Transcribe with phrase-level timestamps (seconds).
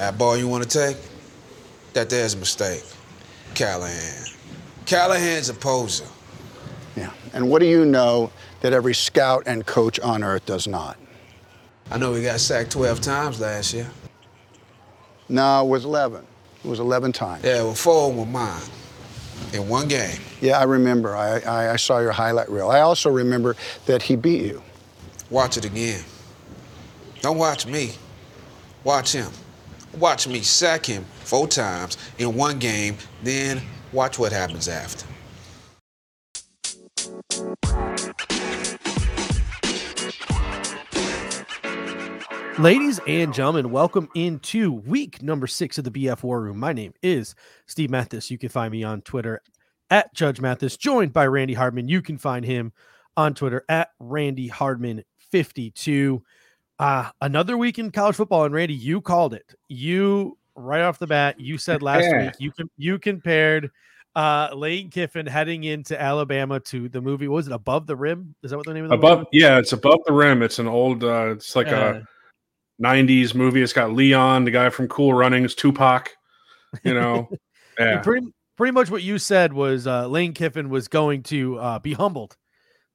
[0.00, 0.96] That ball you want to take?
[1.92, 2.82] That there's a mistake.
[3.54, 4.24] Callahan.
[4.86, 6.06] Callahan's a poser.
[6.96, 7.10] Yeah.
[7.34, 8.32] And what do you know
[8.62, 10.96] that every scout and coach on earth does not?
[11.90, 13.90] I know we got sacked 12 times last year.
[15.28, 16.26] No, it was 11.
[16.64, 17.44] It was 11 times.
[17.44, 18.62] Yeah, well, four of them were mine
[19.52, 20.18] in one game.
[20.40, 21.14] Yeah, I remember.
[21.14, 22.70] I, I, I saw your highlight reel.
[22.70, 23.54] I also remember
[23.84, 24.62] that he beat you.
[25.28, 26.02] Watch it again.
[27.20, 27.92] Don't watch me.
[28.82, 29.30] Watch him.
[29.98, 33.60] Watch me sack him four times in one game, then
[33.92, 35.06] watch what happens after.
[42.60, 46.58] Ladies and gentlemen, welcome into week number six of the BF War Room.
[46.58, 47.34] My name is
[47.66, 48.30] Steve Mathis.
[48.30, 49.40] You can find me on Twitter
[49.88, 51.88] at Judge Mathis, joined by Randy Hardman.
[51.88, 52.72] You can find him
[53.16, 56.20] on Twitter at Randy Hardman52.
[56.80, 59.54] Uh, another week in college football, and Randy, you called it.
[59.68, 62.24] You right off the bat, you said last Yeah.
[62.24, 63.70] week you can you compared
[64.16, 67.28] uh Lane Kiffin heading into Alabama to the movie.
[67.28, 68.34] What was it Above the Rim?
[68.42, 69.28] Is that what the name of the above movie?
[69.32, 72.06] yeah it's above the rim it's an old uh it's like Uh, a
[72.82, 76.10] 90s movie it's got leon the guy from cool runnings tupac
[76.82, 77.28] you know
[77.78, 81.78] yeah pretty pretty much what you said was uh, Lane Kiffin was going to uh,
[81.78, 82.38] be humbled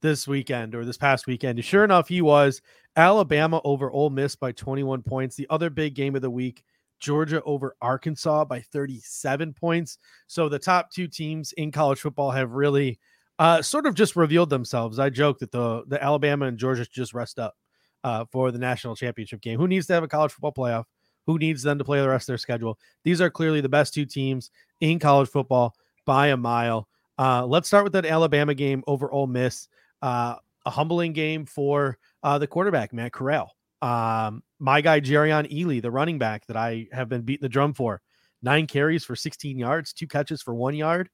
[0.01, 1.63] this weekend or this past weekend.
[1.65, 2.61] Sure enough, he was.
[2.95, 5.35] Alabama over Ole Miss by 21 points.
[5.35, 6.63] The other big game of the week,
[6.99, 9.97] Georgia over Arkansas by 37 points.
[10.27, 12.99] So the top two teams in college football have really
[13.37, 14.99] uh, sort of just revealed themselves.
[14.99, 17.55] I joke that the the Alabama and Georgia just rest up
[18.03, 19.59] uh, for the national championship game.
[19.59, 20.85] Who needs to have a college football playoff?
[21.25, 22.77] Who needs them to play the rest of their schedule?
[23.03, 26.87] These are clearly the best two teams in college football by a mile.
[27.17, 29.67] Uh, let's start with that Alabama game over Ole Miss.
[30.01, 30.35] Uh,
[30.65, 33.51] a humbling game for uh, the quarterback, Matt Corral.
[33.83, 37.75] Um, my guy, Jerrion Ealy, the running back that I have been beating the drum
[37.75, 38.01] for.
[38.41, 41.09] Nine carries for 16 yards, two catches for one yard.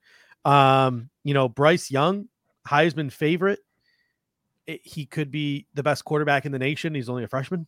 [0.45, 2.29] Um, you know, Bryce Young,
[2.65, 3.59] Heisman favorite.
[4.65, 6.95] It- he could be the best quarterback in the nation.
[6.95, 7.67] He's only a freshman.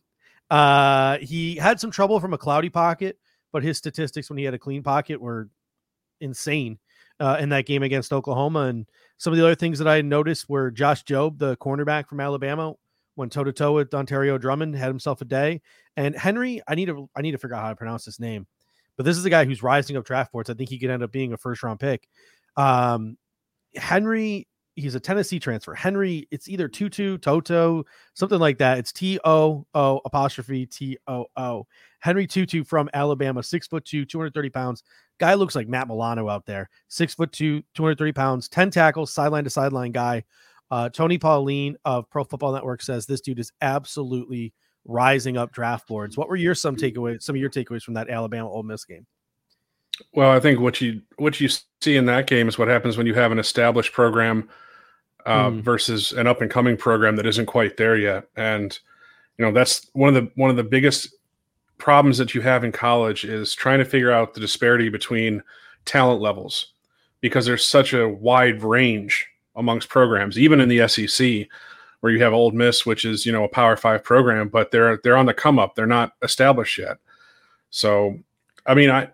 [0.50, 3.18] Uh, he had some trouble from a cloudy pocket,
[3.52, 5.50] but his statistics when he had a clean pocket were
[6.20, 6.78] insane
[7.20, 8.60] uh, in that game against Oklahoma.
[8.60, 8.86] And
[9.18, 12.74] some of the other things that I noticed were Josh Jobe, the cornerback from Alabama,
[13.16, 15.60] went toe to toe with Ontario Drummond, had himself a day.
[15.96, 18.46] And Henry, I need to I need to figure out how to pronounce his name,
[18.96, 20.50] but this is a guy who's rising up draft boards.
[20.50, 22.08] I think he could end up being a first round pick.
[22.56, 23.16] Um,
[23.76, 25.74] Henry, he's a Tennessee transfer.
[25.74, 28.78] Henry, it's either Tutu, Toto, something like that.
[28.78, 31.66] It's T O O apostrophe T O O.
[32.00, 34.82] Henry Tutu from Alabama, six foot two, 230 pounds.
[35.18, 36.68] Guy looks like Matt Milano out there.
[36.88, 40.24] Six foot two, 230 pounds, 10 tackles, sideline to sideline guy.
[40.74, 44.52] Uh, Tony Pauline of Pro Football Network says this dude is absolutely
[44.84, 46.16] rising up draft boards.
[46.16, 49.06] What were your some takeaways, some of your takeaways from that Alabama Ole Miss game?
[50.12, 51.48] well i think what you what you
[51.80, 54.48] see in that game is what happens when you have an established program
[55.26, 55.62] uh, Mhm.
[55.62, 58.76] versus an up and coming program that isn't quite there yet and
[59.38, 61.14] you know that's one of the one of the biggest
[61.78, 65.40] problems that you have in college is trying to figure out the disparity between
[65.84, 66.72] talent levels
[67.20, 71.46] because there's such a wide range amongst programs even in the SEC
[72.00, 74.98] where you have Ole Miss which is you know a Power 5 program but they're
[75.04, 76.98] they're on the come up they're not established yet
[77.70, 78.18] so
[78.66, 79.08] I mean I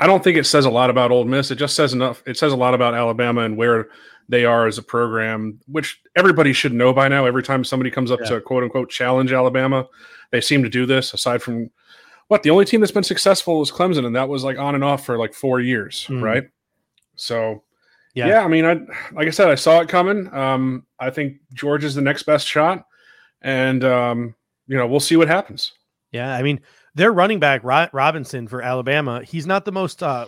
[0.00, 2.36] I don't think it says a lot about Ole Miss it just says enough it
[2.36, 3.88] says a lot about Alabama and where
[4.28, 8.10] they are as a program which everybody should know by now every time somebody comes
[8.10, 8.30] up Yeah.
[8.30, 9.86] to quote unquote challenge Alabama
[10.30, 11.70] they seem to do this aside from
[12.28, 14.82] what the only team that's been successful was Clemson, and that was like on and
[14.82, 16.22] off for like four years, Mhm.
[16.22, 16.44] right?
[17.16, 17.62] So,
[18.14, 18.28] Yeah.
[18.28, 18.44] yeah.
[18.44, 18.74] I mean, I
[19.12, 20.32] like I said, I saw it coming.
[20.32, 22.86] Um, I think George is the next best shot,
[23.42, 24.34] and um,
[24.66, 25.72] you know, we'll see what happens.
[26.12, 26.60] Yeah, I mean,
[26.94, 30.26] their running back Robinson for Alabama, he's not the most uh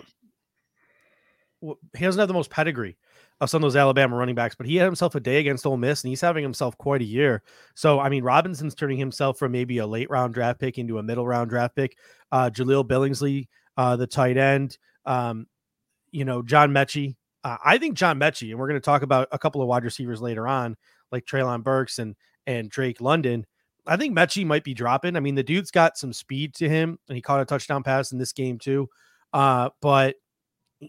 [1.61, 2.97] he doesn't have the most pedigree
[3.41, 5.77] of some of those Alabama running backs, but he had himself a day against Ole
[5.77, 7.43] Miss and he's having himself quite a year.
[7.75, 11.03] So, I mean, Robinson's turning himself from maybe a late round draft pick into a
[11.03, 11.97] middle round draft pick.
[12.33, 13.47] Uh Jahleel Billingsley,
[13.77, 15.47] uh the tight end, um
[16.11, 17.17] you know, John Metchie.
[17.47, 19.85] Uh, I think John Metchie, and we're going to talk about a couple of wide
[19.85, 20.77] receivers later on,
[21.13, 23.47] like Treylon Burks and and Drake London.
[23.87, 25.15] I think Metchie might be dropping.
[25.15, 28.11] I mean, the dude's got some speed to him, and he caught a touchdown pass
[28.11, 28.89] in this game too.
[29.33, 30.17] Uh, but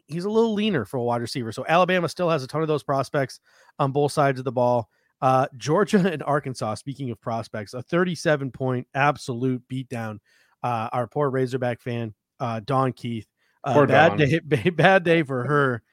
[0.07, 1.51] he's a little leaner for a wide receiver.
[1.51, 3.39] So Alabama still has a ton of those prospects
[3.77, 4.89] on both sides of the ball.
[5.21, 10.17] Uh, Georgia and Arkansas, speaking of prospects, a 37 point absolute beatdown.
[10.63, 13.27] Uh, our poor Razorback fan, uh, Dawn Keith.
[13.63, 14.41] Uh, Poor bad Dawn.
[14.47, 15.83] day, bad day for her.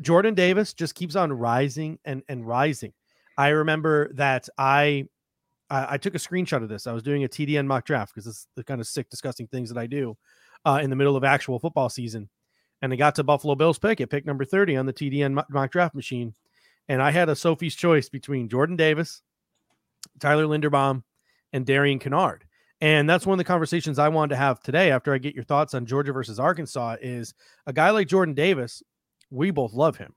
[0.00, 2.92] Jordan Davis just keeps on rising and and rising.
[3.36, 5.06] I remember that I
[5.70, 6.86] I, I took a screenshot of this.
[6.86, 9.70] I was doing a TDN mock draft because it's the kind of sick, disgusting things
[9.70, 10.16] that I do
[10.64, 12.28] uh, in the middle of actual football season.
[12.82, 15.70] And I got to Buffalo Bills pick at pick number 30 on the TDN mock
[15.70, 16.34] draft machine.
[16.88, 19.22] And I had a Sophie's choice between Jordan Davis,
[20.18, 21.04] Tyler Linderbaum,
[21.52, 22.40] and Darian Kinnard.
[22.80, 25.44] And that's one of the conversations I wanted to have today after I get your
[25.44, 27.34] thoughts on Georgia versus Arkansas is
[27.66, 28.82] a guy like Jordan Davis,
[29.30, 30.14] we both love him.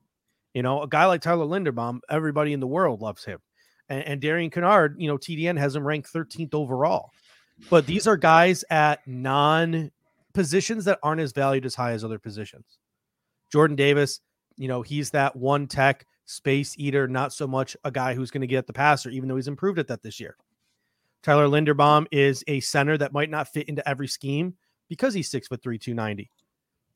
[0.53, 3.39] You know, a guy like Tyler Linderbaum, everybody in the world loves him.
[3.89, 7.09] And, and Darian Kinnard, you know, TDN has him ranked 13th overall.
[7.69, 9.91] But these are guys at non
[10.33, 12.77] positions that aren't as valued as high as other positions.
[13.51, 14.19] Jordan Davis,
[14.57, 18.41] you know, he's that one tech space eater, not so much a guy who's going
[18.41, 20.35] to get the passer, even though he's improved at that this year.
[21.21, 24.55] Tyler Linderbaum is a center that might not fit into every scheme
[24.89, 26.29] because he's six foot three, 290.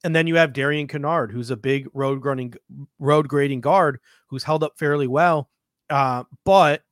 [0.08, 2.54] And then you have Darian Kinnard, who's a big road running,
[2.98, 5.50] road grading guard who's held up fairly well,
[5.90, 6.84] uh, but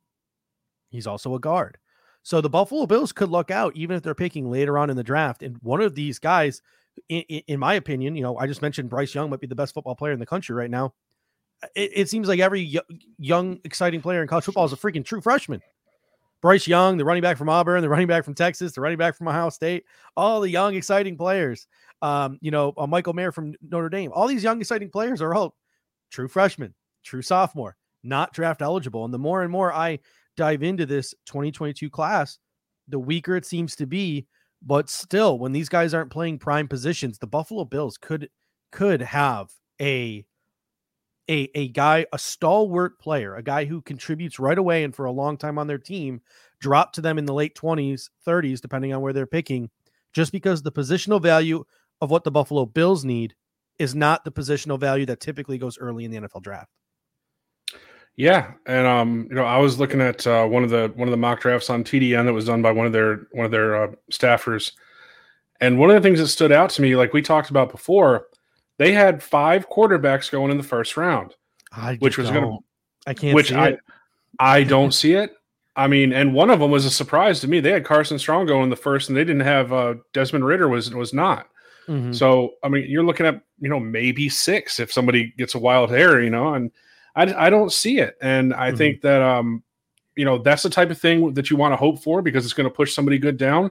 [0.90, 1.78] he's also a guard.
[2.22, 5.02] So the Buffalo Bills could look out even if they're picking later on in the
[5.02, 5.42] draft.
[5.42, 6.60] And one of these guys,
[7.08, 9.72] in, in my opinion, you know, I just mentioned Bryce Young might be the best
[9.72, 10.92] football player in the country right now.
[11.74, 12.78] It, it seems like every
[13.16, 15.62] young, exciting player in college football is a freaking true freshman.
[16.46, 19.16] Bryce Young, the running back from Auburn, the running back from Texas, the running back
[19.16, 19.82] from Ohio State,
[20.16, 21.66] all the young, exciting players.
[22.02, 24.12] Um, you know, uh, Michael Mayer from Notre Dame.
[24.14, 25.56] All these young, exciting players are all
[26.12, 26.72] true freshmen,
[27.02, 29.04] true sophomore, not draft eligible.
[29.04, 29.98] And the more and more I
[30.36, 32.38] dive into this 2022 class,
[32.86, 34.28] the weaker it seems to be.
[34.62, 38.30] But still, when these guys aren't playing prime positions, the Buffalo Bills could
[38.70, 39.50] could have
[39.80, 40.24] a
[41.28, 45.12] a a guy, a stalwart player, a guy who contributes right away and for a
[45.12, 46.20] long time on their team,
[46.60, 49.70] drop to them in the late 20s, 30s, depending on where they're picking,
[50.12, 51.64] just because the positional value
[52.00, 53.34] of what the Buffalo Bills need
[53.78, 56.70] is not the positional value that typically goes early in the NFL draft.
[58.16, 61.10] Yeah, and um, you know, I was looking at uh, one of the one of
[61.10, 63.84] the mock drafts on TDN that was done by one of their one of their
[63.84, 64.72] uh, staffers,
[65.60, 68.26] and one of the things that stood out to me, like we talked about before,
[68.78, 71.34] they had five quarterbacks going in the first round,
[71.98, 72.58] which was going to,
[73.06, 73.80] I can't, which I, it.
[74.38, 75.32] I don't see it.
[75.76, 77.60] I mean, and one of them was a surprise to me.
[77.60, 80.68] They had Carson Strong going in the first, and they didn't have uh, Desmond Ridder
[80.68, 81.48] was was not.
[81.86, 82.12] Mm-hmm.
[82.12, 85.90] So I mean, you're looking at you know maybe six if somebody gets a wild
[85.90, 86.70] hair, you know, and
[87.16, 88.16] I, I don't see it.
[88.20, 88.76] And I mm-hmm.
[88.76, 89.64] think that, um,
[90.14, 92.54] you know, that's the type of thing that you want to hope for because it's
[92.54, 93.70] going to push somebody good down.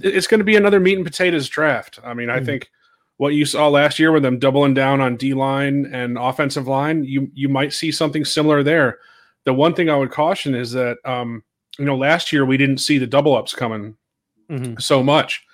[0.00, 1.98] It's going to be another meat and potatoes draft.
[2.02, 2.42] I mean, mm-hmm.
[2.42, 2.70] I think
[3.16, 7.04] what you saw last year with them doubling down on D line and offensive line,
[7.04, 8.98] you you might see something similar there.
[9.44, 11.44] The one thing I would caution is that um,
[11.78, 13.96] you know last year we didn't see the double ups coming
[14.50, 14.78] mm-hmm.
[14.78, 15.44] so much.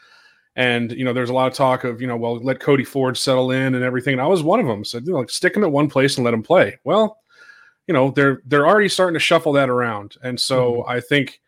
[0.56, 3.16] And you know, there's a lot of talk of you know, well, let Cody Ford
[3.16, 4.14] settle in and everything.
[4.14, 4.84] And I was one of them.
[4.84, 6.78] So you know, like stick him at one place and let him play.
[6.84, 7.18] Well,
[7.86, 10.16] you know, they're they're already starting to shuffle that around.
[10.22, 10.90] And so mm-hmm.
[10.90, 11.40] I think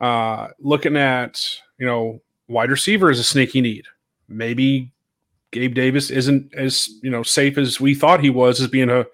[0.00, 1.44] uh, looking at
[1.78, 3.86] you know, wide receiver is a sneaky need.
[4.28, 4.92] Maybe
[5.52, 9.06] Gabe Davis isn't as you know safe as we thought he was as being a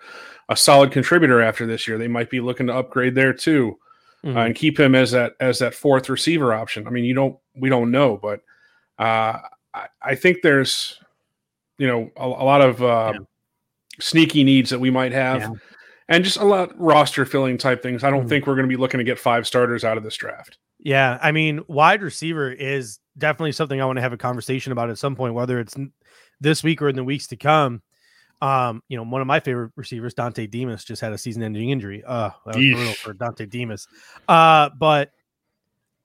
[0.49, 1.99] a solid contributor after this year.
[1.99, 3.79] They might be looking to upgrade there too,
[4.25, 4.37] mm-hmm.
[4.37, 6.87] uh, and keep him as that as that fourth receiver option.
[6.87, 8.41] I mean, you don't we don't know, but
[8.99, 9.39] uh,
[9.75, 10.99] I, I, think there's,
[11.79, 13.21] you know, a, a lot of uh, yeah.
[14.01, 15.51] sneaky needs that we might have, yeah.
[16.09, 18.03] and just a lot roster filling type things.
[18.03, 18.29] I don't mm-hmm.
[18.29, 20.59] think we're going to be looking to get five starters out of this draft.
[20.81, 24.91] Yeah, I mean, wide receiver is definitely something I want to have a conversation about
[24.91, 25.77] at some point, whether it's
[26.41, 27.83] this week or in the weeks to come.
[28.41, 32.05] Um, you know, one of my favorite receivers, Dontay Demus, just had a season-ending injury.
[32.07, 33.89] Uh, that was brutal for Dontay Demus.
[34.29, 35.11] Uh, but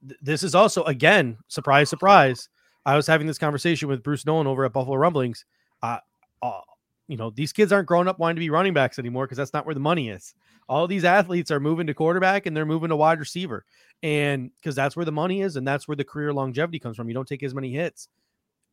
[0.08, 2.50] th- this is also again, surprise, surprise,
[2.86, 5.46] I was having this conversation with Bruce Nolan over at Buffalo Rumblings.
[5.82, 6.00] Uh,
[6.42, 6.62] uh,
[7.08, 9.54] you know, these kids aren't growing up wanting to be running backs anymore because that's
[9.54, 10.34] not where the money is.
[10.68, 13.66] All these athletes are moving to quarterback and they're moving to wide receiver.
[14.02, 17.08] And because that's where the money is and that's where the career longevity comes from.
[17.08, 18.08] You don't take as many hits.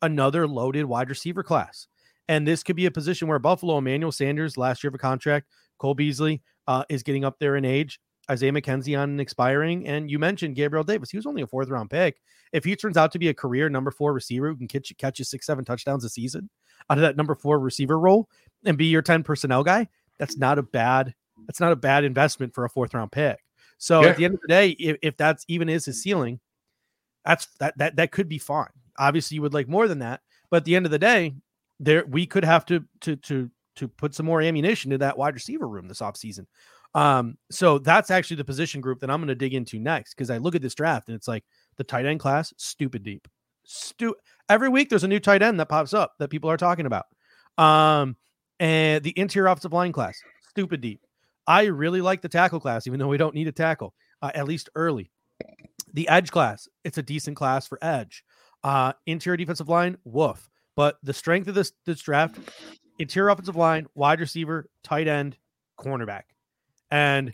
[0.02, 1.86] Another loaded wide receiver class.
[2.28, 5.48] And this could be a position where Buffalo, Emmanuel Sanders, last year of a contract,
[5.78, 8.00] Cole Beasley uh, is getting up there in age.
[8.30, 9.88] Isaiah McKenzie on expiring.
[9.88, 11.10] And you mentioned Gabriel Davis.
[11.10, 12.20] He was only a fourth round pick.
[12.52, 15.18] If he turns out to be a career number four receiver who can catch, catch
[15.18, 16.48] you six, seven touchdowns a season
[16.88, 18.28] out of that number four receiver role
[18.64, 19.88] and be your 10 personnel guy,
[20.18, 21.14] that's not a bad,
[21.46, 23.38] that's not a bad investment for a fourth round pick.
[23.78, 24.10] So yeah.
[24.10, 26.38] at the end of the day, if, if that's even is his ceiling,
[27.24, 28.68] that's that that that could be fine.
[29.00, 31.34] Obviously, you would like more than that, but at the end of the day,
[31.80, 35.34] there we could have to to to to put some more ammunition to that wide
[35.34, 36.46] receiver room this offseason.
[36.94, 40.30] Um, so that's actually the position group that I'm going to dig into next because
[40.30, 41.44] I look at this draft and it's like
[41.76, 43.26] the tight end class, stupid deep.
[43.64, 44.16] Stu-
[44.48, 47.06] Every week there's a new tight end that pops up that people are talking about.
[47.56, 48.16] Um,
[48.58, 51.00] and the interior offensive line class, stupid deep.
[51.46, 54.46] I really like the tackle class, even though we don't need a tackle, uh, at
[54.48, 55.10] least early.
[55.94, 58.24] The edge class, it's a decent class for edge.
[58.62, 60.50] Uh, interior defensive line, woof.
[60.76, 62.38] But the strength of this this draft,
[62.98, 65.36] interior offensive line, wide receiver, tight end,
[65.78, 66.22] cornerback,
[66.90, 67.32] and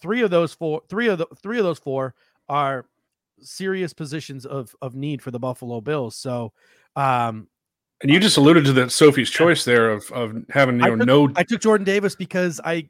[0.00, 2.14] three of those four, three of the three of those four
[2.48, 2.86] are
[3.40, 6.16] serious positions of of need for the Buffalo Bills.
[6.16, 6.52] So,
[6.96, 7.48] um,
[8.00, 10.96] And you just alluded to that Sophie's choice there of of having you I know
[10.96, 12.88] took- no I took Jordan Davis because I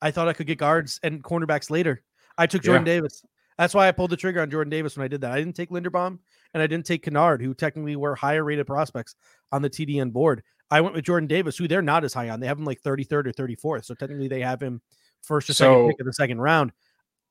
[0.00, 2.02] I thought I could get guards and cornerbacks later.
[2.38, 3.24] I took Jordan Davis.
[3.58, 5.32] That's why I pulled the trigger on Jordan Davis when I did that.
[5.32, 6.18] I didn't take Linderbaum
[6.52, 9.14] and I didn't take Kinnard, who technically were higher rated prospects
[9.52, 10.42] on the TDN board.
[10.70, 12.40] I went with Jordan Davis, who they're not as high on.
[12.40, 13.84] They have him like 33rd or 34th.
[13.84, 14.80] So technically they have him
[15.22, 16.72] first or second pick of the second round.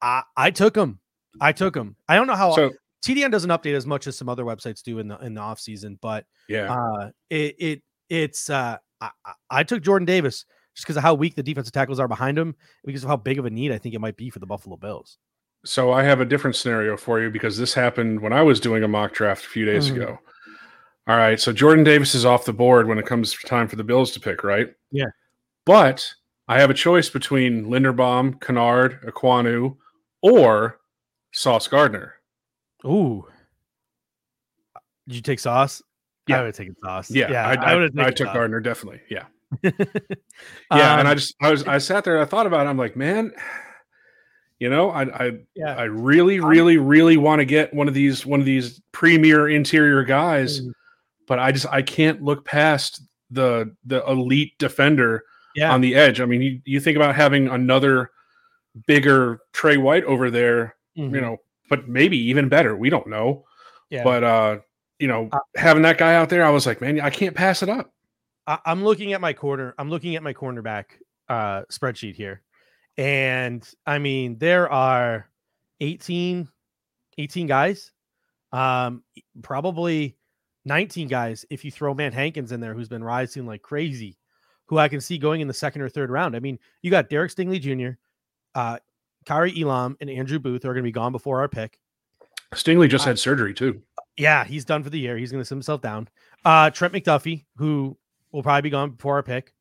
[0.02, 1.00] I, I took him.
[1.42, 1.96] I took him.
[2.08, 2.72] I don't know how so
[3.04, 5.60] TDN doesn't update as much as some other websites do in the in the off
[5.60, 6.72] season, but yeah.
[6.72, 9.12] uh it it it's uh I-
[9.50, 12.56] I took Jordan Davis just because of how weak the defensive tackles are behind him,
[12.86, 14.78] because of how big of a need I think it might be for the Buffalo
[14.78, 15.18] Bills.
[15.66, 18.84] So I have a different scenario for you because this happened when I was doing
[18.84, 19.96] a mock draft a few days Mhm.
[19.96, 20.20] ago.
[21.08, 23.84] All right, so Jordan Davis is off the board when it comes time for the
[23.84, 24.74] Bills to pick, right?
[24.92, 25.08] Yeah.
[25.66, 26.14] But
[26.48, 29.78] I have a choice between Linderbaum, Kinnard, Ekwonu,
[30.22, 30.80] or
[31.32, 32.16] Sauce Gardner.
[32.86, 33.26] Ooh.
[35.08, 35.82] Did you take Sauce?
[36.28, 36.38] Yeah.
[36.38, 37.12] I would have taken Sauce.
[37.12, 38.34] Yeah, I, I, would've I taken took Sauce.
[38.36, 39.02] Gardner definitely.
[39.10, 39.26] Yeah,
[39.64, 42.70] yeah, and I Um, just I was I sat there and I thought about it.
[42.70, 43.34] I'm like, man,
[44.60, 45.76] you know, I I yeah.
[45.76, 50.04] I really, really, really want to get one of these one of these premier interior
[50.04, 50.72] guys, Mm.
[51.28, 55.24] but I just I can't look past the the elite defender
[55.56, 55.74] yeah.
[55.74, 56.22] on the edge.
[56.22, 58.12] I mean, you, you think about having another
[58.88, 61.14] bigger Trey White over there, Mhm.
[61.16, 61.38] you know,
[61.70, 62.76] but maybe even better.
[62.76, 63.46] We don't know.
[63.90, 64.04] yeah.
[64.04, 64.58] But uh,
[65.00, 67.62] you know, Uh, having that guy out there, I was like, man, I can't pass
[67.64, 67.92] it up.
[68.48, 69.74] I, I'm looking at my corner.
[69.80, 70.86] I'm looking at my cornerback
[71.30, 72.42] uh, spreadsheet here,
[72.98, 75.28] and I mean there are
[75.80, 76.48] 18,
[77.18, 77.92] 18 guys,
[78.52, 79.04] um,
[79.42, 80.16] probably
[80.66, 84.18] 19 guys if you throw Matt Hankins in there, who's been rising like crazy,
[84.68, 86.36] who I can see going in the second or third round.
[86.36, 87.98] I mean, you got Derek Stingley Jr.,
[88.56, 88.78] uh,
[89.26, 91.80] Kaiir Elam, and Andrew Booth are going to be gone before our pick.
[92.54, 93.82] Stingley just Uh, had surgery too.
[94.16, 95.18] Yeah, he's done for the year.
[95.18, 96.08] He's going to sit himself down.
[96.46, 97.98] Uh, Trent McDuffie, who
[98.32, 99.54] will probably be gone before our pick.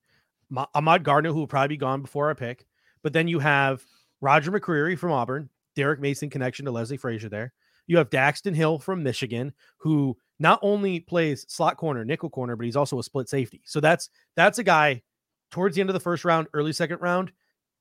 [0.50, 2.66] Ma- Ahmad Gardner, who will probably be gone before our pick.
[3.02, 3.84] But then you have
[4.20, 7.52] Roger McCreary from Auburn, Derek Mason connection to Leslie Frazier there.
[7.86, 12.64] You have Daxton Hill from Michigan, who not only plays slot corner, nickel corner, but
[12.64, 13.62] he's also a split safety.
[13.64, 15.02] So that's that's a guy
[15.50, 17.32] towards the end of the first round, early second round.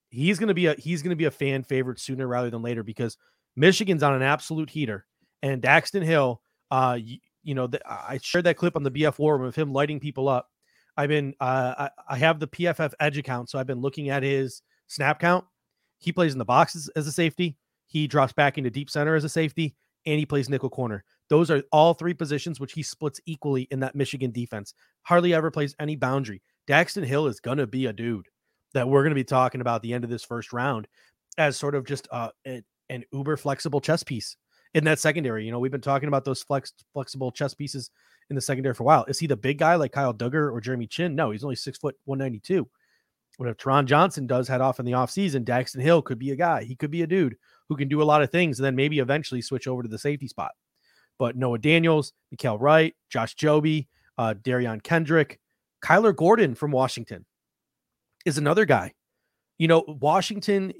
[0.09, 3.17] He's gonna be a he's gonna be a fan favorite sooner rather than later because
[3.55, 5.05] Michigan's on an absolute heater,
[5.43, 9.19] and Daxton Hill uh you, you know the, i shared that clip on the bf
[9.19, 10.49] war of him lighting people up
[10.97, 14.23] i've been uh I, I have the pff edge account so i've been looking at
[14.23, 14.61] his
[14.91, 15.45] snap count
[15.99, 17.57] he plays in the boxes as a safety
[17.87, 21.49] he drops back into deep center as a safety and he plays nickel corner those
[21.49, 25.75] are all three positions which he splits equally in that michigan defense hardly ever plays
[25.79, 28.25] any boundary daxton hill is gonna be a dude
[28.73, 30.87] that we're gonna be talking about the end of this first round
[31.37, 34.35] as sort of just uh, a- an uber flexible chess piece
[34.73, 35.45] in that secondary.
[35.45, 37.89] You know, we've been talking about those flex flexible chess pieces
[38.29, 39.05] in the secondary for a while.
[39.05, 41.15] Is he the big guy like Kyle Dugger or Jeremy Chinn?
[41.15, 42.69] No, he's only six foot one ninety two.
[43.37, 45.45] What if Taron Johnson does head off in the offseason?
[45.45, 46.63] Daxton Hill could be a guy.
[46.63, 47.35] He could be a dude
[47.69, 49.97] who can do a lot of things and then maybe eventually switch over to the
[49.97, 50.51] safety spot.
[51.17, 55.39] But Noah Daniels, Mykael Wright, Josh Jobe, uh, Derion Kendrick,
[55.83, 57.25] Kyler Gordon from Washington
[58.25, 58.93] is another guy.
[59.57, 60.73] You know, Washington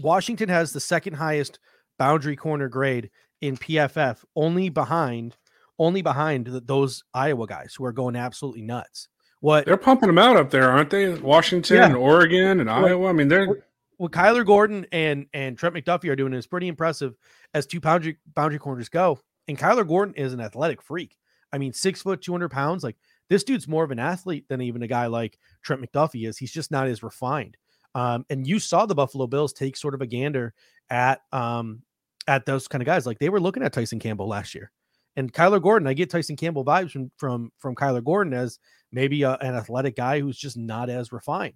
[0.00, 1.58] Washington has the second highest
[1.98, 5.36] boundary corner grade in PFF, only behind
[5.78, 9.08] only behind th- those Iowa guys who are going absolutely nuts.
[9.42, 11.14] What They're pumping them out up there, aren't they?
[11.14, 11.86] Washington Yeah.
[11.86, 13.08] and Oregon and Well, Iowa.
[13.08, 13.64] I mean, they're
[13.96, 17.14] what Kyler Gordon and and Trent McDuffie are doing is pretty impressive
[17.52, 19.18] as two boundary boundary corners go.
[19.48, 21.16] And Kyler Gordon is an athletic freak.
[21.52, 22.84] I mean, six foot, two hundred pounds.
[22.84, 22.96] Like
[23.28, 26.38] this dude's more of an athlete than even a guy like Trent McDuffie is.
[26.38, 27.56] He's just not as refined.
[27.96, 30.54] Um, and you saw the Buffalo Bills take sort of a gander
[30.88, 31.82] at um
[32.28, 33.06] at those kind of guys.
[33.06, 34.70] Like they were looking at Tyson Campbell last year.
[35.16, 38.58] And Kyler Gordon, I get Tyson Campbell vibes from from from Kyler Gordon as
[38.92, 41.54] maybe a, an athletic guy who's just not as refined.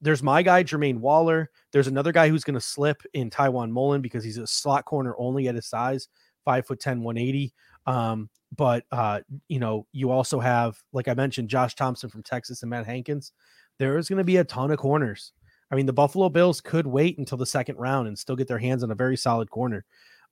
[0.00, 1.50] There's my guy Jermaine Waller.
[1.72, 5.14] There's another guy who's going to slip in Tiawan Mullen because he's a slot corner
[5.16, 6.08] only at his size,
[6.44, 7.54] five foot 10, 180.
[7.86, 12.62] Um, but uh, you know, you also have, like I mentioned, Josh Thompson from Texas
[12.62, 13.32] and Matt Hankins.
[13.78, 15.32] There is going to be a ton of corners.
[15.70, 18.58] I mean, the Buffalo Bills could wait until the second round and still get their
[18.58, 19.84] hands on a very solid corner.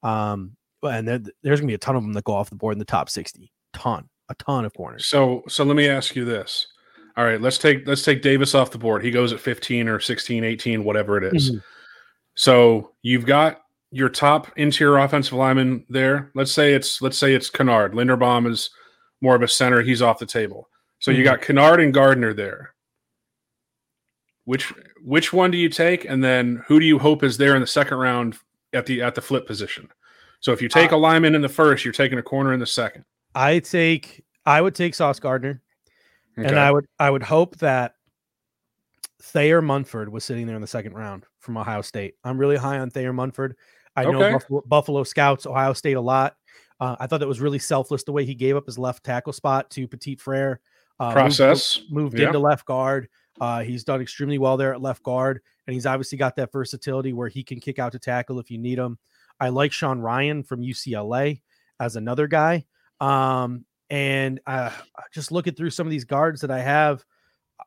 [0.02, 2.56] Um, and there, there's going to be a ton of them that go off the
[2.56, 3.52] board in the top 60.
[3.72, 5.06] Ton, a ton of corners.
[5.06, 5.42] so.
[5.48, 6.66] So let me ask you this.
[7.16, 9.04] All right, let's take let's take Davis off the board.
[9.04, 11.50] He goes at 15 or 16, 18, whatever it is.
[11.52, 11.62] Mhm.
[12.36, 16.30] So you've got your top interior offensive lineman there.
[16.34, 17.92] Let's say it's let's say it's Kinnard.
[17.92, 18.70] Linderbaum is
[19.20, 19.82] more of a center.
[19.82, 20.68] He's off the table.
[21.00, 21.24] So you Mhm.
[21.24, 22.74] got Kinnard and Gardner there.
[24.44, 24.72] Which
[25.02, 27.66] which one do you take, and then who do you hope is there in the
[27.66, 28.38] second round
[28.72, 29.88] at the at the flip position?
[30.40, 32.60] So if you take Uh, a lineman in the first, you're taking a corner in
[32.60, 33.04] the second.
[33.34, 35.62] I take I would take Sauce Gardner,
[36.36, 37.94] and I would I would hope that
[39.22, 42.14] Thayer Munford was sitting there in the second round from Ohio State.
[42.24, 43.56] I'm really high on Thayer Munford.
[43.96, 46.36] I know Buffalo, Buffalo scouts Ohio State a lot.
[46.80, 49.34] Uh, I thought that was really selfless the way he gave up his left tackle
[49.34, 50.60] spot to Petit Frere.
[50.98, 51.80] Uh, moved- process.
[51.90, 52.26] moved Yeah.
[52.28, 53.08] into left guard.
[53.40, 57.12] Uh, he's done extremely well there at left guard, and he's obviously got that versatility
[57.14, 58.98] where he can kick out to tackle if you need him.
[59.40, 61.40] I like Sean Rhyan from UCLA
[61.78, 62.66] as another guy.
[63.00, 64.70] Um, and uh,
[65.12, 67.04] just looking through some of these guards that I have,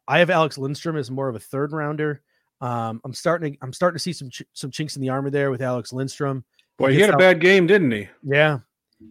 [0.07, 2.21] I have Alex Lindstrom as more of a third rounder.
[2.61, 5.29] Um, I'm starting to I'm starting to see some ch- some chinks in the armor
[5.29, 6.45] there with Alex Lindstrom.
[6.77, 8.07] Boy, he gets had a out- bad game, didn't he?
[8.23, 8.59] Yeah.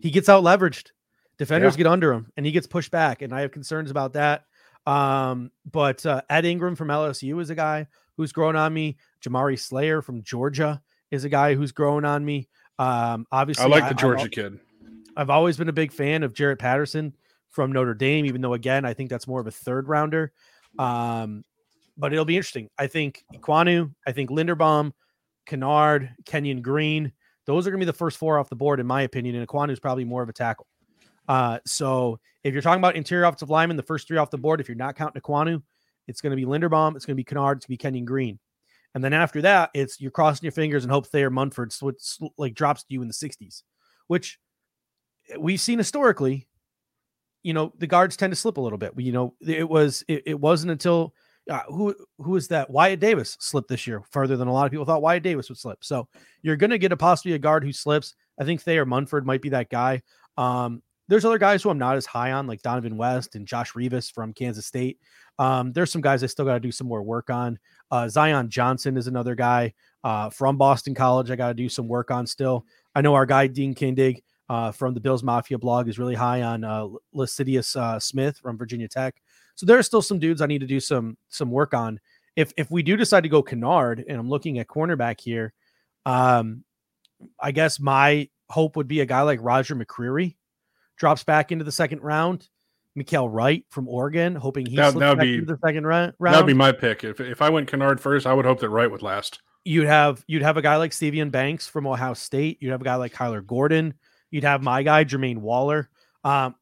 [0.01, 0.91] He gets out leveraged.
[1.39, 1.79] Defenders Yeah.
[1.79, 3.21] get under him and he gets pushed back.
[3.23, 4.45] And I have concerns about that.
[4.87, 8.97] Um, but uh, Ed Ingram from LSU is a guy who's grown on me.
[9.25, 10.81] Jamaree Salyer from Georgia
[11.13, 12.49] is a guy who's growing on me.
[12.81, 14.59] Um, obviously, I like the Georgia al- kid.
[15.17, 17.15] I've always been a big fan of Jarrett Patterson
[17.51, 20.33] from Notre Dame, even though again I think that's more of a third rounder.
[20.79, 21.45] Um,
[21.97, 22.69] but it'll be interesting.
[22.79, 24.93] I think Ekwonu, I think Linderbaum,
[25.47, 27.13] Kinnard, Kenyon Green,
[27.45, 29.37] those are going to be the first four off the board, in my opinion.
[29.37, 30.67] And Ekwonu is probably more of a tackle.
[31.29, 34.61] Uh, so if you're talking about interior offensive lineman, the first three off the board,
[34.61, 35.63] if you're not counting Ekwonu,
[36.09, 38.05] it's going to be Linderbaum, it's going to be Kennard, it's going to be Kenyon
[38.07, 38.39] Green.
[38.95, 42.55] And then after that, it's you're crossing your fingers and hope Thayer Munford sw- like
[42.55, 43.63] drops to you in the 60s,
[44.07, 44.39] which
[45.39, 46.49] we've seen historically.
[47.43, 48.93] You know, the guards tend to slip a little bit.
[48.97, 51.15] You know, it was it, it wasn't until
[51.51, 52.71] uh, who who is that?
[52.71, 55.59] Wyatt Davis slipped this year further than a lot of people thought Wyatt Davis would
[55.59, 55.79] slip.
[55.83, 56.09] So
[56.43, 58.15] you're going to get a possibly a guard who slips.
[58.39, 60.03] I think Thayer Munford might be that guy.
[60.37, 63.73] Um, there's other guys who I'm not as high on, like Donovan West and Josh
[63.73, 64.99] Revis from Kansas State.
[65.39, 67.59] Um, there's some guys I still got to do some more work on.
[67.91, 71.31] Uh, Zion Johnson is another guy uh, from Boston College.
[71.31, 72.65] I got to do some work on still.
[72.95, 76.41] I know our guy Dean Kindig uh, from the Bills Mafia blog is really high
[76.41, 79.21] on uh, Lecitus uh, Smith from Virginia Tech.
[79.55, 82.01] So there are still some dudes I need to do some some work on.
[82.37, 85.53] If if we do decide to go Kinnard, and I'm looking at cornerback here,
[86.07, 86.65] um,
[87.39, 90.37] I guess my hope would be a guy like Roger McCreary
[91.03, 92.49] drops back into the second round.
[92.97, 96.13] Mykael Wright from Oregon, hoping he That- slips back be- into the second round.
[96.21, 97.03] That would be my pick.
[97.03, 99.41] If if I went Kinnard first, I would hope that Wright would last.
[99.65, 102.59] you'd have you'd have a guy like Stevian Banks from Ohio State.
[102.61, 103.95] You'd have a guy like Kyler Gordon.
[104.31, 105.91] You'd have my guy Jermaine Waller.
[106.23, 106.55] Um,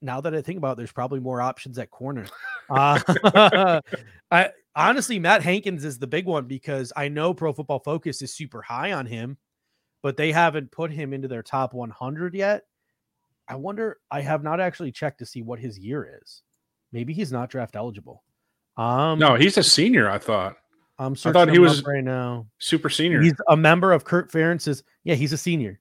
[0.00, 2.24] now that I think about, it, there's probably more options at corner.
[2.70, 3.80] Uh,
[4.30, 8.34] I honestly, Matt Hankins is the big one because I know Pro Football Focus is
[8.34, 9.38] super high on him,
[10.02, 12.64] but they haven't put him into their top 100 yet.
[13.48, 13.98] I wonder.
[14.10, 16.42] I have not actually checked to see what his year is.
[16.92, 18.22] Maybe he's not draft eligible.
[18.76, 20.08] Um, No, he's a senior.
[20.08, 20.56] I thought
[20.98, 22.46] I'm thought he was- right now.
[22.58, 23.20] super senior.
[23.22, 24.82] He's a member of Kirk Ferentz's.
[25.04, 25.80] Yeah, he's a senior.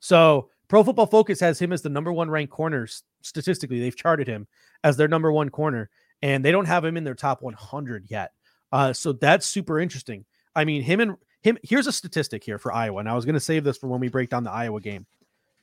[0.00, 2.88] So Pro Football Focus has him as the number one ranked corner
[3.22, 3.80] statistically.
[3.80, 4.46] They've charted him
[4.84, 5.90] as their number one corner,
[6.22, 8.32] and they don't have him in their top 100 yet.
[8.72, 10.24] Uh, so that's super interesting.
[10.56, 11.58] I mean, him and him.
[11.62, 14.00] Here's a statistic here for Iowa, and I was going to save this for when
[14.00, 15.06] we break down the Iowa game.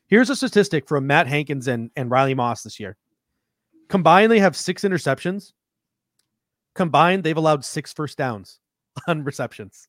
[0.10, 2.98] Here's a statistic from Matt Hankins and, and Riley Moss this year.
[3.90, 5.54] Combined, they have six interceptions.
[6.74, 8.60] Combined, they've allowed six first downs
[9.08, 9.88] on receptions.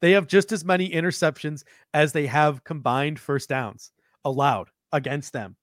[0.00, 1.62] They have just as many interceptions
[1.94, 3.92] as they have combined first downs
[4.24, 5.56] allowed against them.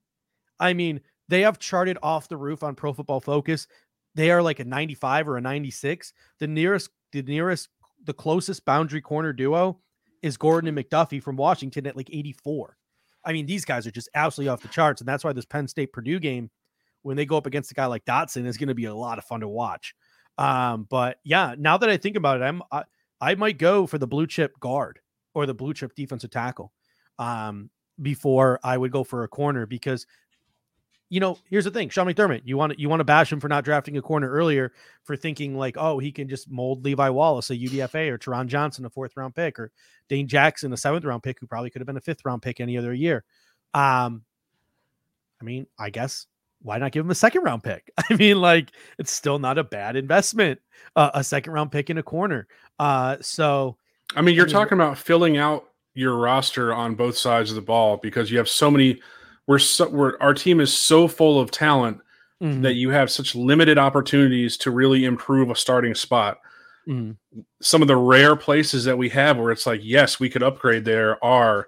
[0.58, 3.68] I mean, they have charted off the roof on Pro Football Focus.
[4.16, 6.14] They are like a 95 or a 96.
[6.40, 7.68] The nearest, the nearest,
[8.06, 9.80] the closest boundary corner duo
[10.22, 12.77] is Gordon and McDuffie from Washington at like 84.
[13.28, 15.68] I mean, these guys are just absolutely off the charts, and that's why this Penn
[15.68, 16.50] State Purdue game,
[17.02, 19.18] when they go up against a guy like Dotson, is going to be a lot
[19.18, 19.94] of fun to watch.
[20.38, 22.84] Um, but yeah, now that I think about it, I'm I,
[23.20, 25.00] I might go for the blue chip guard
[25.34, 26.72] or the blue chip defensive tackle
[27.20, 27.70] um,
[28.02, 30.08] before I would go for a corner because
[31.10, 33.40] you know here's the thing, Sean McDermott, you want to you want to bash him
[33.40, 37.10] for not drafting a corner earlier for thinking like oh he can just mold Levi
[37.10, 39.72] Wallace a UDFA or Taron Johnson a fourth round pick or
[40.10, 42.60] Dane Jackson a seventh round pick who probably could have been a fifth round pick
[42.60, 43.24] any other year.
[43.74, 44.24] Um,
[45.42, 46.26] I mean, I guess
[46.62, 47.92] why not give him a second round pick?
[48.10, 50.60] I mean, like it's still not a bad investment,
[50.96, 52.48] uh, a second round pick in a corner.
[52.80, 53.78] Uh, so
[54.16, 57.56] I mean, you're I mean, talking about filling out your roster on both sides of
[57.56, 59.02] the ball because you have so many.
[59.48, 62.00] We're so we're our team is so full of talent
[62.42, 66.40] mhm, that you have such limited opportunities to really improve a starting spot.
[66.88, 67.18] Mhm.
[67.62, 70.86] some of the rare places that we have where it's like, yes, we could upgrade
[70.86, 71.68] there are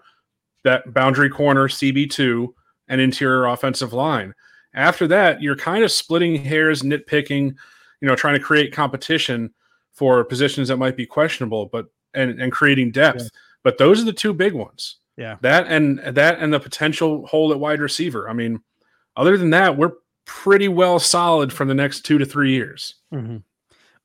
[0.64, 2.54] that boundary corner, CB2,
[2.88, 4.34] and interior offensive line.
[4.74, 7.54] After that, you're kind of splitting hairs, nitpicking,
[8.00, 9.54] you know, trying to create competition
[9.92, 13.24] for positions that might be questionable, but and and creating depth.
[13.24, 13.28] Yeah.
[13.64, 15.00] But those are the two big ones.
[15.20, 15.36] Yeah.
[15.42, 18.30] That and that and the potential hole at wide receiver.
[18.30, 18.62] I mean,
[19.18, 19.92] other than that, we're
[20.26, 22.96] pretty well solid for the next two to three years.
[23.14, 23.44] Mhm.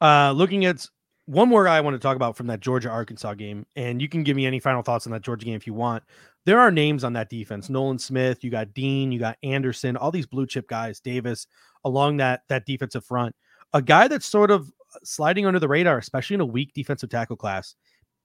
[0.00, 0.84] Uh, looking at
[1.26, 4.08] one more guy I want to talk about from that Georgia Arkansas game, and you
[4.08, 6.02] can give me any final thoughts on that Georgia game if you want.
[6.46, 10.10] There are names on that defense: Nolan Smith, you got Dean, you got Anderson, all
[10.10, 11.46] these blue chip guys, Davis
[11.84, 13.36] along that that defensive front.
[13.72, 14.68] A guy that's sort of
[15.04, 17.76] sliding under the radar, especially in a weak defensive tackle class,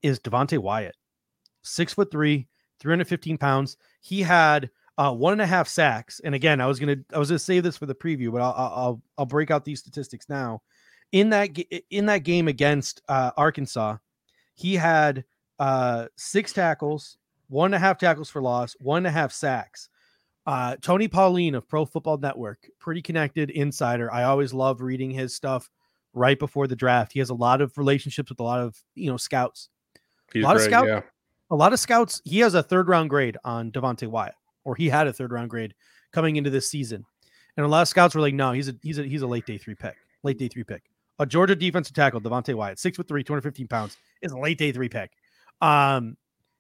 [0.02, 0.96] is Devonte Wyatt.
[1.62, 2.48] Six foot three,
[2.80, 3.78] 315 pounds.
[4.02, 6.20] He had uh, one and a half sacks.
[6.24, 8.54] And again, I was gonna I was gonna save this for the preview, but I'll
[8.58, 10.62] I'll I'll, break out these statistics now.
[11.12, 11.58] In that
[11.90, 13.98] in that game against uh, Arkansas,
[14.56, 15.24] he had
[15.58, 19.90] uh, six tackles, one and a half tackles for loss, one and a half sacks.
[20.46, 24.12] Uh, Tony Pauline of Pro Football Network, pretty connected insider.
[24.12, 25.70] I always love reading his stuff
[26.14, 27.14] right before the draft.
[27.14, 29.70] He has a lot of relationships with a lot of you know scouts
[30.34, 31.02] He's lot of great, scout- yeah.
[31.52, 32.22] A lot of scouts.
[32.26, 35.50] He has a third round grade on Devonte Wyatt, or he had a third round
[35.50, 35.74] grade
[36.12, 37.06] coming into this season.
[37.58, 39.46] And a lot of scouts were like, "No, he's a he's a he's a late
[39.46, 40.84] day three pick, late day three pick."
[41.18, 44.72] A Georgia defensive tackle, Devonte Wyatt, six foot three, 215 pounds, is a late day
[44.72, 45.12] three pick.
[45.60, 46.16] Um,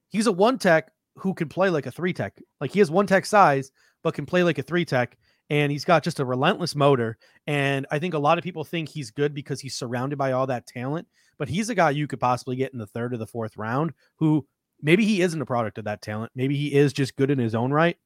[0.09, 2.39] he's a one tech who can play like a three tech.
[2.59, 3.71] Like he has one tech size,
[4.03, 5.17] but can play like a three tech.
[5.51, 7.17] And he's got just a relentless motor.
[7.47, 10.45] And I think a lot of people think he's good because he's surrounded by all
[10.47, 11.07] that talent.
[11.39, 13.93] But he's a guy you could possibly get in the third or the fourth round
[14.17, 14.45] who
[14.81, 16.31] maybe he isn't a product of that talent.
[16.35, 17.97] Maybe he is just good in his own right.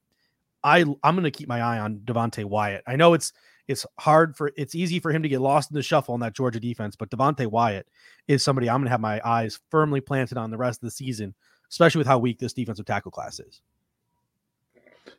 [0.62, 2.82] I I'm going to keep my eye on Devonte Wyatt.
[2.86, 3.32] I know it's
[3.68, 6.34] it's hard for it's easy for him to get lost in the shuffle on that
[6.34, 7.86] Georgia defense, but Devonte Wyatt
[8.28, 10.90] is somebody I'm going to have my eyes firmly planted on the rest of the
[10.90, 11.34] season,
[11.70, 13.60] especially with how weak this defensive tackle class is.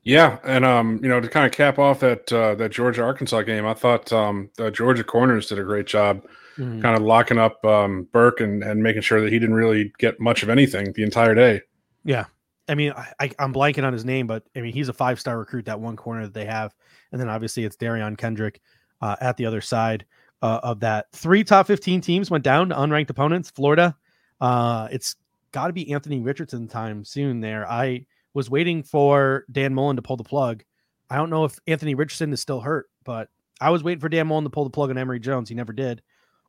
[0.04, 3.42] Yeah, and um, you know, to kind of cap off that uh, that Georgia Arkansas
[3.42, 6.24] game, I thought um, the Georgia corners did a great job,
[6.58, 6.82] Mhm.
[6.82, 10.20] kind of locking up um, Burke and and making sure that he didn't really get
[10.20, 11.62] much of anything the entire day.
[12.04, 12.26] Yeah.
[12.68, 15.38] I mean, I, I'm blanking on his name, but I mean, he's a five star
[15.38, 16.74] recruit, that one corner that they have.
[17.12, 18.62] And then obviously it's Derion Kendrick
[19.02, 20.06] uh, at the other side
[20.42, 21.08] uh, of that.
[21.12, 23.52] Three top 15 teams went down to unranked opponents.
[23.52, 23.96] Florida,
[24.42, 25.16] uh, it's
[25.52, 27.70] got to be Anthony Richardson time soon there.
[27.70, 30.64] I was waiting for Dan Mullen to pull the plug.
[31.10, 33.30] I don't know if Anthony Richardson is still hurt, but
[33.62, 35.50] I was waiting for Dan Mullen to pull the plug on Emory Jones.
[35.50, 36.02] He never did.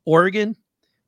[0.07, 0.55] Oregon,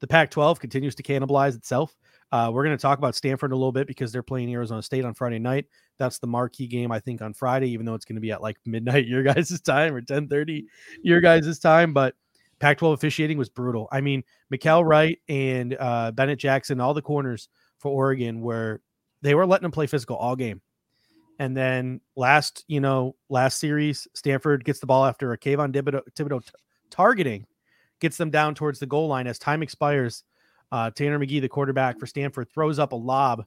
[0.01, 1.95] the Pac 12 continues to cannibalize itself.
[2.33, 5.05] Uh, we're going to talk about Stanford a little bit because they're playing Arizona State
[5.05, 5.65] on Friday night.
[5.97, 8.41] That's the marquee game, I think, on Friday, even though it's going to be at
[8.41, 10.65] like midnight your guys' time or 10:30
[11.01, 11.93] your guys' time.
[11.93, 12.13] But
[12.59, 13.87] Pac-12 officiating was brutal.
[13.89, 14.21] I mean,
[14.53, 18.81] Mykael Wright and uh, Bennett Jackson, all the corners for Oregon, were
[19.21, 20.61] they were letting them play physical all game.
[21.39, 26.03] And then last, you know, last series, Stanford gets the ball after a Kayvon Thibodeaux,
[26.17, 26.51] Thibodeaux t-
[26.89, 27.45] targeting,
[27.99, 30.23] gets them down towards the goal line as time expires.
[30.71, 33.45] Uh, Tanner McKee, the quarterback for Stanford, throws up a lob,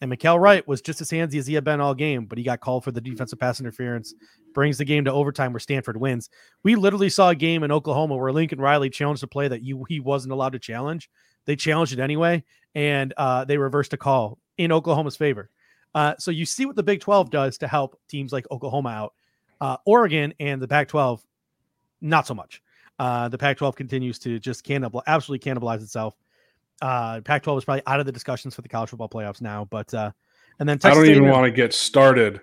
[0.00, 2.44] and Mykael Wright was just as handsy as he had been all game, but he
[2.44, 4.14] got called for the defensive pass interference,
[4.52, 6.28] brings the game to overtime where Stanford wins.
[6.62, 9.84] We literally saw a game in Oklahoma where Lincoln Riley challenged a play that you
[9.88, 11.08] he wasn't allowed to challenge.
[11.46, 15.50] They challenged it anyway, and uh, they reversed a call in Oklahoma's favor.
[15.94, 19.14] Uh, so you see what the Big 12 does to help teams like Oklahoma out.
[19.60, 21.24] Uh, Oregon and the Pac 12,
[22.02, 22.60] not so much.
[22.98, 26.14] Uh, the Pac 12 continues to just cannibal, absolutely cannibalize itself.
[26.82, 29.66] Uh, Pac 12 is probably out of the discussions for the college football playoffs now.
[29.70, 30.12] But, uh,
[30.58, 32.40] and then I don't even want to get started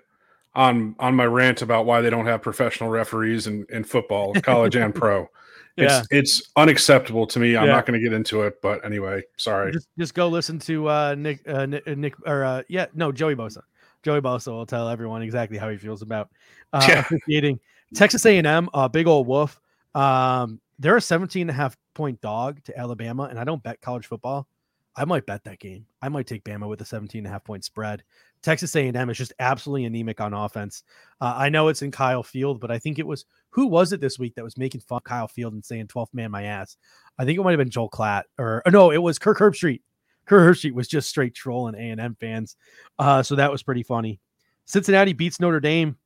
[0.54, 4.76] on on my rant about why they don't have professional referees in, in football, college
[4.76, 5.28] and pro.
[5.76, 5.98] Yeah.
[5.98, 7.56] It's it's unacceptable to me.
[7.56, 7.72] I'm Yeah.
[7.72, 9.72] not going to get into it, but anyway, sorry.
[9.72, 13.34] just, just go listen to uh, Nick, uh, Nick, uh, or uh, yeah, no, Joey
[13.34, 13.62] Bosa.
[14.04, 16.30] Joey Bosa will tell everyone exactly how he feels about
[16.72, 17.00] uh, Yeah.
[17.00, 17.58] officiating.
[17.94, 19.60] Texas A&M, uh, big old wolf.
[19.94, 23.80] Um, they're a 17 and a half point dog to Alabama, and I don't bet
[23.80, 24.48] college football.
[24.96, 25.86] I might bet that game.
[26.02, 28.04] I might take Bama with a 17 and a half point spread.
[28.42, 30.82] Texas A&M is just absolutely anemic on offense.
[31.20, 34.00] Uh, I know it's in Kyle Field, but I think it was who was it
[34.00, 36.76] this week that was making fun of Kyle Field and saying 12th man my ass.
[37.18, 39.80] I think it might have been Joel Klatt or, or no, it was Kirk Herbstreit.
[40.26, 42.56] Kirk Herbstreit was just straight trolling A&M fans.
[42.98, 44.20] Uh, so that was pretty funny.
[44.66, 45.96] Cincinnati beats Notre Dame.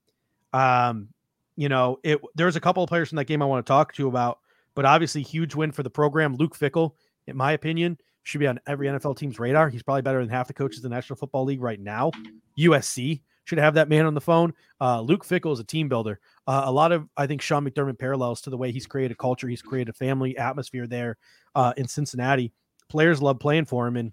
[0.53, 1.09] Um,
[1.58, 3.92] you know, it there's a couple of players from that game I want to talk
[3.94, 4.38] to you about,
[4.76, 6.36] but obviously huge win for the program.
[6.36, 6.92] Luke Fickell,
[7.26, 9.68] in my opinion, should be on every NFL team's radar.
[9.68, 12.12] He's probably better than half the coaches in the National Football League right now.
[12.56, 14.54] USC should have that man on the phone.
[14.80, 16.20] Uh, Luke Fickell is a team builder.
[16.46, 19.48] Uh, a lot of, I think, Sean McDermott parallels to the way he's created culture.
[19.48, 21.16] He's created a family atmosphere there
[21.56, 22.52] uh, in Cincinnati.
[22.88, 23.96] players love playing for him.
[23.96, 24.12] And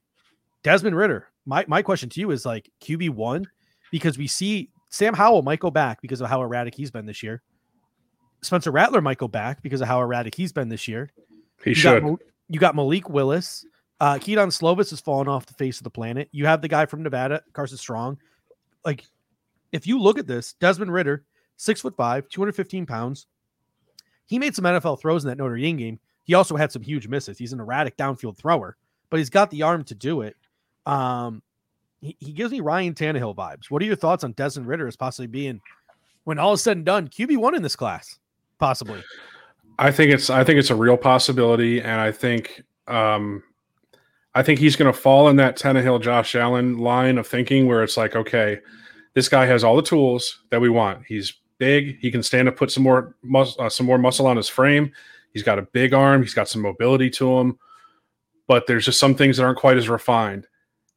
[0.64, 3.46] Desmond Ridder, my, my question to you is like QB one,
[3.92, 7.22] because we see Sam Howell might go back because of how erratic he's been this
[7.24, 7.42] year.
[8.42, 11.12] Spencer Rattler might go back because of how erratic he's been this year.
[11.64, 12.04] He you should.
[12.04, 12.20] Got,
[12.50, 13.66] you got Malik Willis.
[14.00, 16.30] Uh, Kedon Slovis has fallen off the face of the planet.
[16.32, 18.18] You have the guy from Nevada, Carson Strong.
[18.84, 19.06] Like,
[19.72, 21.26] if you look at this, Desmond Ridder,
[21.58, 23.28] six foot five, 215 pounds.
[24.28, 26.00] He made some NFL throws in that Notre Dame game.
[26.24, 27.38] He also had some huge misses.
[27.38, 28.76] He's an erratic downfield thrower,
[29.10, 30.36] but he's got the arm to do it.
[30.86, 31.42] Um,
[32.20, 33.70] he, gives me Ryan Tannehill vibes.
[33.70, 35.62] What are your thoughts on Desmond Ridder as possibly being,
[36.24, 38.20] when all is said and done, QB one in this class,
[38.60, 39.04] possibly?
[39.78, 43.44] I think it's I think it's a real possibility, and I think um,
[44.34, 47.84] I think he's going to fall in that Tannehill Josh Allen line of thinking where
[47.84, 48.60] it's like, okay,
[49.14, 51.06] this guy has all the tools that we want.
[51.08, 51.98] He's big.
[52.00, 54.92] He can stand up, put some more mus- uh, some more muscle on his frame.
[55.34, 56.22] He's got a big arm.
[56.22, 57.60] He's got some mobility to him,
[58.48, 60.48] but there's just some things that aren't quite as refined.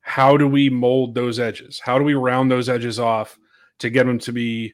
[0.08, 1.78] How do we mold those edges?
[1.78, 3.38] How do we round those edges off
[3.78, 4.72] to get him to be,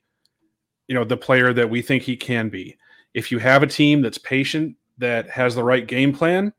[0.87, 2.77] you know, the player that we think he can be?
[3.14, 6.53] If you have a team that's patient, that has the right game plan,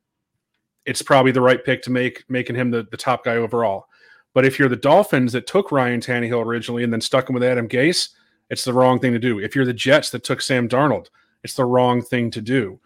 [0.85, 3.85] it's probably the right pick to make making him the, the top guy overall.
[4.33, 7.43] But if you're the Dolphins that took Ryan Tannehill originally and then stuck him with
[7.43, 8.09] Adam Gase,
[8.49, 9.39] it's the wrong thing to do.
[9.39, 11.07] If you're the Jets that took Sam Darnold,
[11.45, 12.79] it's the wrong thing to do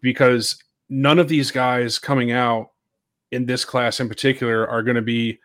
[0.00, 2.69] because none of these guys coming out
[3.30, 5.38] in this class in particular are going to be,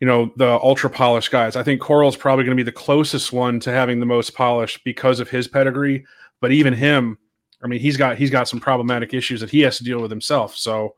[0.00, 1.56] you know, the ultra polished guys.
[1.56, 4.82] I think Corral's probably going to be the closest one to having the most polish
[4.84, 6.04] because of his pedigree.
[6.40, 7.18] But even him,
[7.62, 10.10] I mean, he's got he's got some problematic issues that he has to deal with
[10.10, 10.56] himself.
[10.56, 10.94] So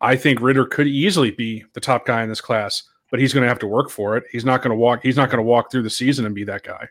[0.00, 3.42] I think Ridder could easily be the top guy in this class, but he's going
[3.42, 4.24] to have to work for it.
[4.30, 5.00] He's not going to walk.
[5.02, 6.88] He's not going to walk through the season and be that guy.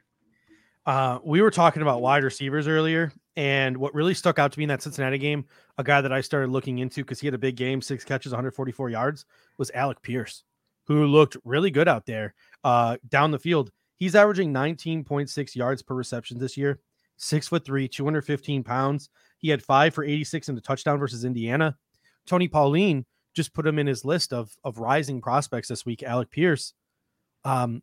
[0.85, 4.63] Uh, we were talking about wide receivers earlier, and what really stuck out to me
[4.63, 5.45] in that Cincinnati game,
[5.77, 8.31] a guy that I started looking into because he had a big game, six catches,
[8.31, 9.25] 144 yards,
[9.57, 10.43] was Alec Pierce,
[10.85, 13.71] who looked really good out there uh, down the field.
[13.95, 16.79] He's averaging 19.6 yards per reception this year,
[17.17, 19.09] six foot three, 215 pounds.
[19.37, 21.77] He had five for 86 in the touchdown versus Indiana.
[22.25, 26.03] Tony Pauline just put him in his list of of rising prospects this week.
[26.03, 26.73] Alec Pierce,
[27.45, 27.81] um,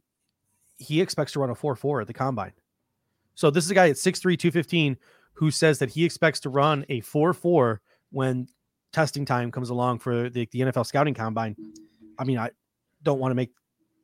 [0.77, 2.53] he expects to run a 4-4 at the combine.
[3.35, 4.97] So this is a guy at 6'3, 215
[5.39, 7.79] who says that he expects to run a 4-4
[8.11, 8.49] when
[8.93, 11.55] testing time comes along for the, the NFL scouting combine.
[12.19, 12.51] I mean, I
[13.05, 13.53] don't want to make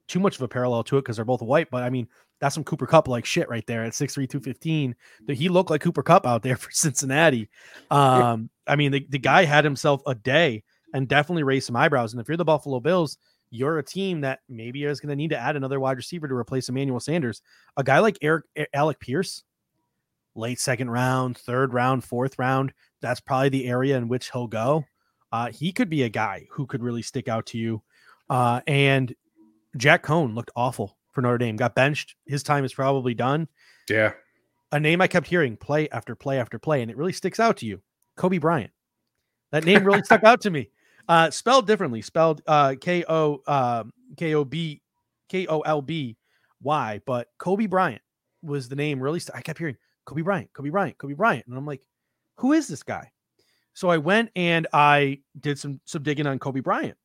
[0.07, 2.07] too much of a parallel to it because they're both white, but I mean,
[2.40, 4.94] that's some Cooper Kupp like shit right there at 6'3, 215.
[5.29, 7.49] He looked like Cooper Kupp out there for Cincinnati.
[7.90, 12.12] Um, I mean, the, the guy had himself a day and definitely raised some eyebrows.
[12.12, 13.18] And if you're the Buffalo Bills,
[13.51, 16.35] you're a team that maybe is going to need to add another wide receiver to
[16.35, 17.42] replace Emmanuel Sanders.
[17.77, 19.42] A guy like Eric Alec Pierce,
[20.35, 24.85] late second round, third round, fourth round, that's probably the area in which he'll go.
[25.33, 27.83] Uh, he could be a guy who could really stick out to you.
[28.31, 29.14] Uh, and
[29.77, 31.57] Jack Coan looked awful for Notre Dame.
[31.57, 32.14] Got benched.
[32.27, 33.49] His time is probably done.
[33.88, 34.12] Yeah.
[34.73, 37.57] A name I kept hearing play after play after play, and it really sticks out
[37.59, 37.81] to you.
[38.16, 38.70] Kobe Bryant.
[39.51, 40.70] That name really stuck out to me.
[41.07, 43.85] Uh, spelled differently, spelled uh, K O uh,
[44.16, 44.81] K O B
[45.29, 46.16] K O L B
[46.62, 48.01] Y, but Kobe Bryant
[48.42, 49.03] was the name.
[49.03, 51.83] Really, st- I kept hearing Kobe Bryant, Kobe Bryant, Kobe Bryant, and I'm like,
[52.37, 53.11] who is this guy?
[53.75, 56.97] So I went and I did some some digging on Kobe Bryant,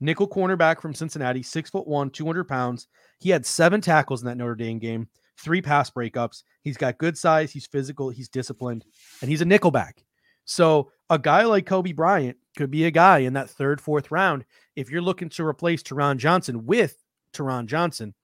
[0.00, 2.88] nickel cornerback from Cincinnati, six foot one, 200 pounds.
[3.20, 5.08] He had seven tackles in that Notre Dame game,
[5.38, 6.42] three pass breakups.
[6.62, 8.84] He's got good size, he's physical, he's disciplined,
[9.20, 10.02] and he's a nickelback.
[10.44, 14.44] So a guy like Kobe Bryant could be a guy in that third, fourth round.
[14.76, 16.96] If you're looking to replace Taron Johnson with
[17.32, 18.14] Taron Johnson,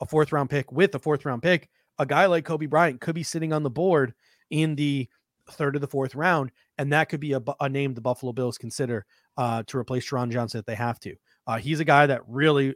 [0.00, 1.68] a fourth round pick with a fourth round pick,
[2.02, 4.12] a guy like Kobe Bryant could be sitting on the board
[4.50, 5.08] in the
[5.50, 8.58] third or the fourth round, and that could be a, a name the Buffalo Bills
[8.58, 11.14] consider uh, to replace Taron Johnson if they have to.
[11.46, 12.74] Uh, he's a guy that really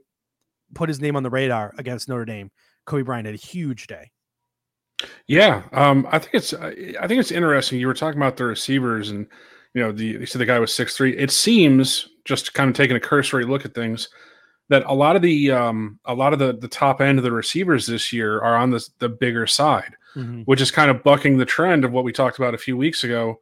[0.75, 2.51] put his name on the radar against Notre Dame.
[2.87, 4.11] Kobe Bryant had a huge day.
[5.27, 7.79] Yeah, um, I think it's I think it's interesting.
[7.79, 9.27] You were talking about the receivers, and
[9.75, 11.17] you know, the you said the guy was six three.
[11.17, 14.09] It seems just kind of taking a cursory look at things
[14.69, 17.33] that a lot of the um, a lot of the the top end of the
[17.33, 20.43] receivers this year are on the the bigger side, mm-hmm.
[20.43, 23.05] which is kind of bucking the trend of what we talked about a few weeks
[23.05, 23.41] ago,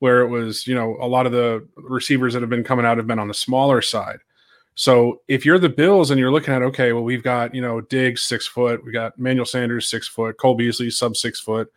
[0.00, 2.96] where it was you know a lot of the receivers that have been coming out
[2.96, 4.18] have been on the smaller side.
[4.76, 7.80] So if you're the Bills and you're looking at okay, well we've got you know
[7.80, 11.72] Diggs six foot, we got Manuel Sanders six foot, Cole Beasley sub six foot,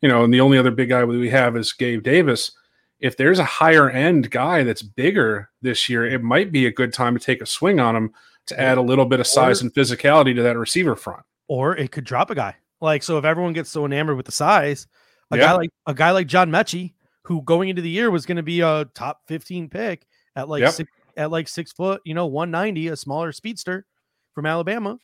[0.00, 2.52] you know, and the only other big guy we have is Gabe Davis.
[2.98, 6.92] If there's a higher end guy that's bigger this year, it might be a good
[6.92, 8.12] time to take a swing on him
[8.50, 11.22] to add a little bit of size or, and physicality to that receiver front.
[11.48, 12.54] Or it could drop a guy.
[12.80, 14.86] Like so, if everyone gets so enamored with the size,
[15.30, 15.44] a yeah.
[15.46, 18.42] guy like a guy like John Metchie, who going into the year was going to
[18.42, 20.72] be a top 15 pick at like Yep.
[20.72, 23.84] six, at like six foot, you know, 190, a smaller speedster
[24.34, 24.98] from Alabama.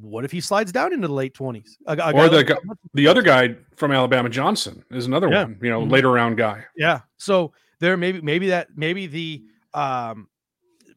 [0.00, 1.76] What if he slides down into the late 20s?
[1.86, 2.56] A, a guy Or the like- guy-
[2.94, 5.44] The other guy from Alabama, Johnson, is another Yeah.
[5.44, 5.58] one.
[5.62, 5.90] You know, Mhm.
[5.90, 6.64] later round guy.
[6.76, 7.00] Yeah.
[7.18, 10.28] So there maybe maybe that maybe the um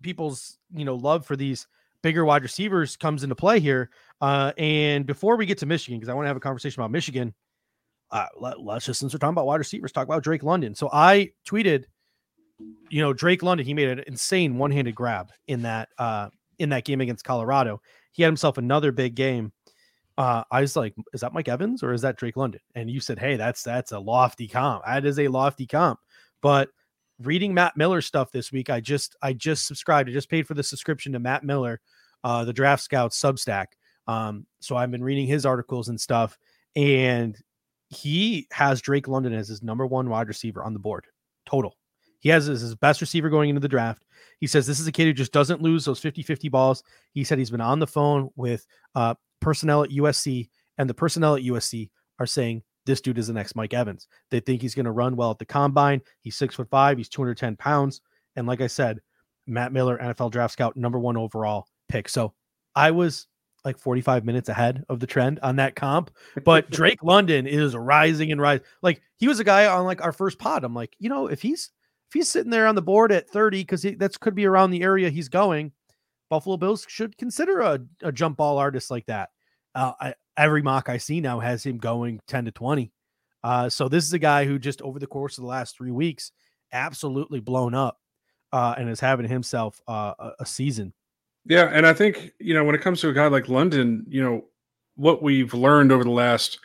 [0.02, 1.68] people's you know love for these
[2.04, 3.90] bigger wide receivers comes into play here.
[4.22, 6.92] Uh and before we get to Michigan, because I want to have a conversation about
[6.92, 7.34] Michigan,
[8.12, 10.76] uh let, us just since we're talking about wide receivers, talk about Drake London.
[10.76, 11.86] So I tweeted,
[12.90, 16.86] you know, Drake London, he made an insane one-handed grab in that uh in that
[16.86, 17.82] game against Colorado.
[18.12, 19.52] He had himself another big game.
[20.18, 22.60] Uh, I was like, is that Mike Evans or is that Drake London?
[22.76, 24.86] And you said, hey, that's that's a lofty comp.
[24.86, 26.00] That is a lofty comp.
[26.42, 26.70] But
[27.26, 30.10] reading Matt Miller stuff this week, I just I just subscribed.
[30.10, 31.82] I just paid for the subscription to Matt Miller,
[32.24, 33.68] uh, the Draft Scout Substack.
[34.08, 36.38] Um, so I've been reading his articles and stuff,
[36.76, 37.38] and
[37.90, 41.06] he has Drake London as his number one wide receiver on the board
[41.46, 41.76] total.
[42.20, 44.06] He has as his best receiver going into the draft.
[44.40, 46.84] He says this is a kid who just doesn't lose those 50 50 balls.
[47.14, 51.36] He said he's been on the phone with uh, personnel at USC, and the personnel
[51.36, 54.10] at USC are saying this dude is the next Mike Evans.
[54.32, 56.02] They think he's going to run well at the combine.
[56.20, 58.02] He's six foot five, he's 210 pounds.
[58.36, 59.00] And like I said,
[59.48, 62.10] Matt Miller, NFL draft scout, number one overall pick.
[62.10, 62.34] So
[62.76, 63.28] I was
[63.64, 66.12] like 45 minutes ahead of the trend on that comp.
[66.44, 68.66] But Drake London is rising and rising.
[68.82, 70.66] Like he was a guy on like our first pod.
[70.66, 71.72] I'm like, you know, if he's
[72.10, 74.84] if he's sitting there on the board at 30, because that's could be around the
[74.84, 75.72] area he's going,
[76.30, 79.30] Buffalo Bills should consider a, a jump ball artist like that.
[79.74, 82.92] Uh, I, every mock I see now has him going 10 to 20.
[83.44, 85.92] Uh, so this is a guy who just over the course of the last three
[85.92, 86.32] weeks
[86.72, 88.00] absolutely blown up
[88.54, 90.94] uh, and is having himself uh, a, a season.
[91.46, 94.22] Yeah, and I think you know when it comes to a guy like London, you
[94.24, 94.46] know
[94.96, 96.60] what we've learned over the last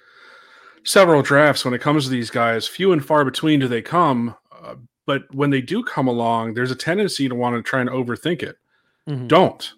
[0.84, 4.34] several drafts when it comes to these guys, few and far between do they come.
[4.52, 4.74] Uh,
[5.06, 8.42] but when they do come along, there's a tendency to want to try and overthink
[8.42, 8.56] it.
[9.08, 9.28] Mhm.
[9.28, 9.72] Don't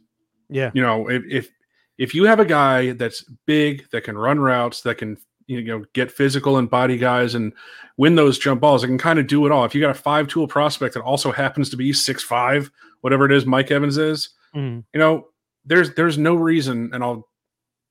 [0.48, 0.70] Yeah.
[0.74, 1.51] you know if if
[1.99, 5.85] if you have a guy that's big that can run routes that can you know
[5.95, 7.53] get physical and body guys and
[7.97, 9.65] win those jump balls, it can kind of do it all.
[9.65, 13.25] If you got a five tool prospect that also happens to be six five, whatever
[13.27, 14.85] it is Mike Evans is, Mhm.
[14.95, 15.29] you know,
[15.65, 17.29] there's there's no reason, and I'll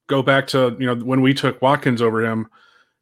[0.08, 2.48] go back to you know when we took Watkins over him.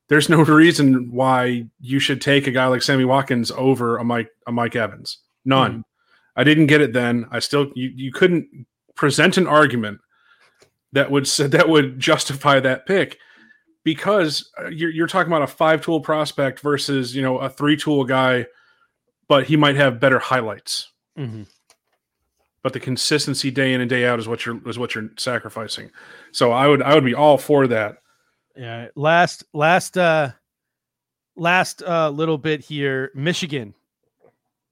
[0.10, 4.30] There's no reason why you should take a guy like Sammy Watkins over a Mike
[4.48, 5.20] a Mike Evans.
[5.46, 5.84] None.
[6.36, 7.28] I didn't get it then.
[7.32, 8.48] I still you you couldn't
[8.96, 10.00] present an argument
[10.95, 13.19] that would that would justify that pick
[13.84, 17.77] because uh, you're you're talking about a five tool prospect versus you know a three
[17.77, 18.45] tool guy,
[19.27, 21.47] but he might have better highlights Mhm.
[22.63, 25.91] but the consistency day in and day out is what you're is what you're sacrificing.
[26.31, 27.97] So I would I would be all for that.
[28.58, 28.88] Yeah.
[28.95, 30.31] Last, last, uh,
[31.36, 33.12] last, uh, little bit here.
[33.13, 33.73] Michigan.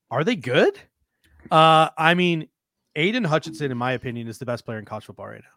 [0.09, 0.79] Are they good?
[1.51, 2.47] Uh, I mean,
[2.95, 5.47] Aiden Hutchinson, in my opinion, is the best player in college football right now.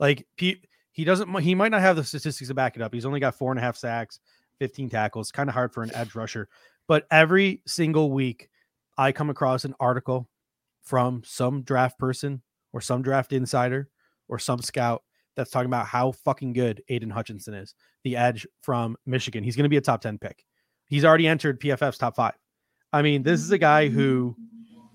[0.00, 0.56] Like, he,
[1.04, 2.92] doesn't, he might not have the statistics to back it up.
[2.92, 4.18] He's only got four and a half sacks,
[4.58, 6.48] 15 tackles, kind of hard for an edge rusher.
[6.88, 8.48] But every single week,
[8.98, 10.28] I come across an article
[10.82, 13.88] from some draft person or some draft insider
[14.28, 15.02] or some scout
[15.36, 19.44] that's talking about how fucking good Aiden Hutchinson is, the edge from Michigan.
[19.44, 20.44] He's going to be a top 10 pick.
[20.86, 22.34] He's already entered PFF's top five.
[22.92, 24.36] I mean, this is a guy who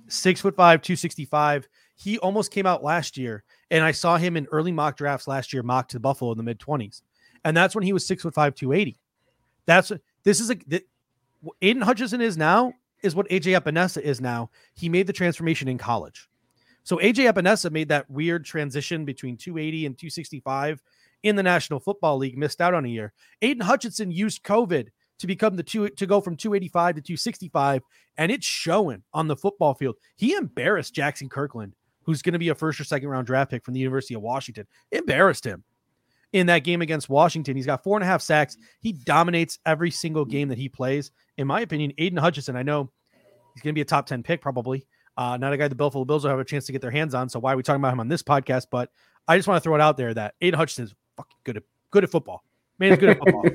[0.07, 1.67] six foot five, 265.
[1.95, 5.53] He almost came out last year, and I saw him in early mock drafts last
[5.53, 7.01] year, mocked to Buffalo in the mid 20s.
[7.43, 8.99] And that's when he was six foot five, 280.
[9.65, 9.91] That's
[10.23, 10.85] this is a th-
[11.41, 14.49] what Aiden Hutchinson is now is what AJ Epenesa is now.
[14.73, 16.27] He made the transformation in college.
[16.83, 20.81] So AJ Epenesa made that weird transition between 280 and 265
[21.23, 23.13] in the National Football League, missed out on a year.
[23.41, 27.81] Aiden Hutchinson used COVID to become the two to go from 285 to 265,
[28.17, 29.95] and it's showing on the football field.
[30.15, 31.73] He embarrassed Jaxson Kirkland,
[32.05, 34.21] who's going to be a first or second round draft pick from the University of
[34.21, 34.67] Washington.
[34.91, 35.63] Embarrassed him
[36.33, 37.55] in that game against Washington.
[37.55, 38.57] He's got four and a half sacks.
[38.81, 41.11] He dominates every single game that he plays.
[41.37, 42.91] In my opinion, Aiden Hutchinson, I know
[43.53, 44.85] he's going to be a top 10 pick probably.
[45.17, 47.13] Uh, not a guy the Buffalo Bills will have a chance to get their hands
[47.13, 47.29] on.
[47.29, 48.67] So why are we talking about him on this podcast?
[48.69, 48.89] But
[49.27, 51.63] I just want to throw it out there that Aiden Hutchinson is fucking good at
[51.91, 52.43] good at football.
[52.79, 53.45] Man is good at football.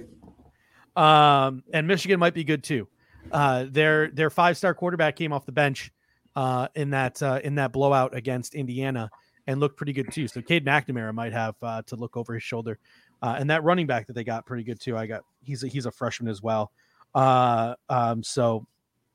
[0.97, 2.89] um, and Michigan might be good too.
[3.31, 5.93] Uh, their their five star quarterback came off the bench
[6.37, 9.11] uh, in that uh, in that blowout against Indiana
[9.47, 10.29] and looked pretty good too.
[10.29, 12.79] So Cade McNamara might have uh, to look over his shoulder.
[13.23, 14.97] Uh, and that running back that they got pretty good too.
[14.97, 16.73] I got he's a, he's a freshman as well.
[17.15, 18.67] Uh, um, so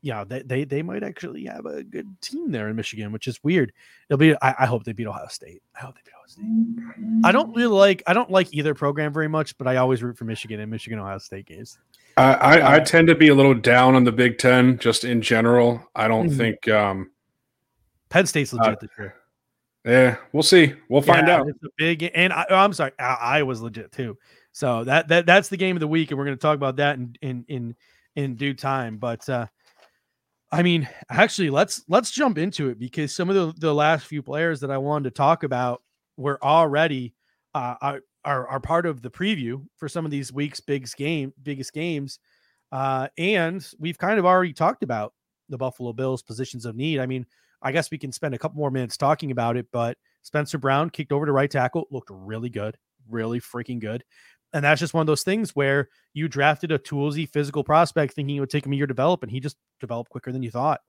[0.02, 3.42] yeah, they, they they might actually have a good team there in Michigan, which is
[3.42, 3.72] weird.
[4.08, 4.34] It'll be.
[4.40, 5.62] I, I hope they beat Ohio State.
[5.74, 7.24] I hope they beat Ohio State.
[7.24, 8.02] I don't really like.
[8.06, 11.00] I don't like either program very much, but I always root for Michigan and Michigan
[11.00, 11.78] Ohio State games.
[12.16, 15.20] I, I, I tend to be a little down on the Big Ten just in
[15.20, 15.86] general.
[15.94, 16.36] I don't Mhm.
[16.36, 16.68] think.
[16.68, 17.10] Um,
[18.08, 19.14] Penn State's legit Uh, this year.
[19.84, 20.74] yeah, we'll see.
[20.88, 21.48] We'll find Yeah, out.
[21.48, 24.16] It's a big, and I, I'm sorry, I, I was legit too.
[24.52, 26.76] So that that that's the game of the week, and we're going to talk about
[26.76, 27.76] that in in in
[28.14, 28.96] in due time.
[28.96, 29.46] But uh
[30.50, 34.22] I mean, actually, let's let's jump into it because some of the the last few
[34.22, 35.82] players that I wanted to talk about
[36.16, 37.12] were already
[37.54, 41.72] uh are are, part of the preview for some of these weeks' biggest game biggest
[41.72, 42.18] games,
[42.72, 45.14] uh, and we've kind of already talked about
[45.48, 47.00] the Buffalo Bills' positions of need.
[47.00, 47.24] I mean.
[47.62, 50.90] I guess we can spend a couple more minutes talking about it, but Spencer Brown
[50.90, 52.76] kicked over to right tackle, looked really good,
[53.08, 54.04] really freaking good.
[54.52, 58.36] And that's just one of those things where you drafted a toolsy physical prospect thinking
[58.36, 60.50] it would take him a year to develop, and he just developed quicker than you
[60.50, 60.82] thought.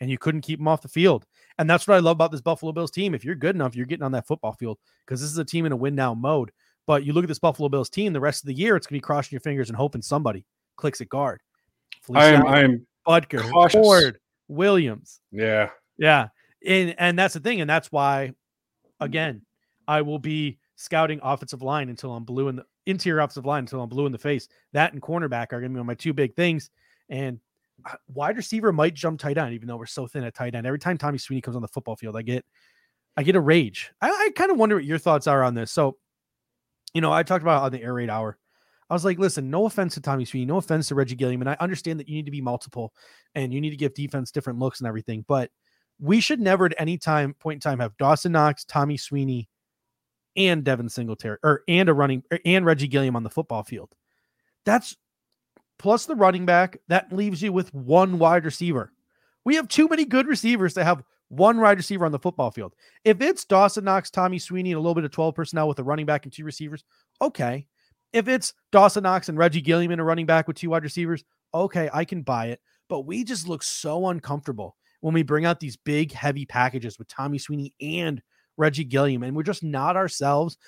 [0.00, 1.26] And you couldn't keep him off the field.
[1.58, 3.14] And that's what I love about this Buffalo Bills team.
[3.14, 5.66] If you're good enough, you're getting on that football field because this is a team
[5.66, 6.52] in a win now mode.
[6.86, 8.98] But you look at this Buffalo Bills team, the rest of the year, it's going
[8.98, 10.44] to be crossing your fingers and hoping somebody
[10.76, 11.40] clicks at guard.
[12.14, 12.46] I am.
[12.46, 12.86] I am.
[13.06, 13.80] Boettger, cautious.
[13.80, 14.18] Ford,
[14.48, 15.20] Williams.
[15.30, 15.70] Yeah.
[15.98, 16.28] Yeah.
[16.66, 17.60] And and that's the thing.
[17.60, 18.32] And that's why
[19.00, 19.42] again,
[19.86, 23.80] I will be scouting offensive line until I'm blue in the interior offensive line until
[23.80, 24.48] I'm blue in the face.
[24.72, 26.70] That and cornerback are gonna be my two big things.
[27.08, 27.40] And
[27.84, 30.66] uh, wide receiver might jump tight end, even though we're so thin at tight end.
[30.66, 32.44] Every time Tommy Sweeney comes on the football field, I get
[33.16, 33.92] I get a rage.
[34.00, 35.70] I, I kind of wonder what your thoughts are on this.
[35.70, 35.98] So,
[36.94, 38.38] you know, I talked about on the air raid hour.
[38.90, 41.40] I was like, listen, no offense to Tommy Sweeney, no offense to Reggie Gilliam.
[41.40, 42.92] And I understand that you need to be multiple
[43.34, 45.50] and you need to give defense different looks and everything, but
[45.98, 49.48] we should never at any time point in time have Dawson Knox, Tommy Sweeney,
[50.36, 53.94] and Devin Singletary or and a running or- and Reggie Gilliam on the football field.
[54.64, 54.96] That's
[55.78, 56.78] plus the running back.
[56.88, 58.92] That leaves you with one wide receiver.
[59.44, 61.02] We have too many good receivers to have
[61.32, 62.74] one wide receiver on the football field.
[63.04, 65.82] If it's Dawson Knox, Tommy Sweeney, and a little bit of 12 personnel with a
[65.82, 66.84] running back and two receivers,
[67.22, 67.66] okay.
[68.12, 71.24] If it's Dawson Knox and Reggie Gilliam and a running back with two wide receivers,
[71.54, 72.60] okay, I can buy it.
[72.90, 77.08] But we just look so uncomfortable when we bring out these big, heavy packages with
[77.08, 78.20] Tommy Sweeney and
[78.58, 80.58] Reggie Gilliam, and we're just not ourselves.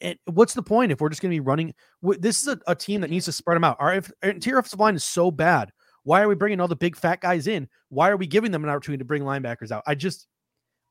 [0.00, 1.72] And what's the point if we're just going to be running?
[2.02, 3.76] This is a, a team that needs to spread them out.
[3.78, 5.70] Our, if, our interior offensive line is so bad.
[6.04, 7.68] Why are we bringing all the big fat guys in?
[7.88, 9.82] Why are we giving them an opportunity to bring linebackers out?
[9.86, 10.26] I just,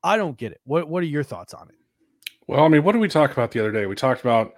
[0.04, 0.62] I don't get it.
[0.66, 1.76] What What are your thoughts on it?
[2.48, 3.86] Well, I mean, what did we talk about the other day?
[3.86, 4.54] We talked about,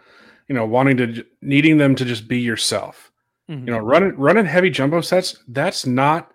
[0.47, 3.11] you know, wanting to needing them to just be yourself.
[3.49, 3.59] Mhm.
[3.67, 6.31] You know, running running heavy jumbo sets, that's not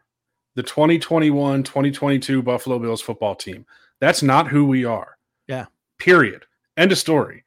[0.55, 3.67] the 2021, 2022 Buffalo Bills football team.
[4.01, 5.17] That's not who we are.
[5.49, 5.67] Yeah.
[5.99, 6.45] Period.
[6.77, 7.45] End of story.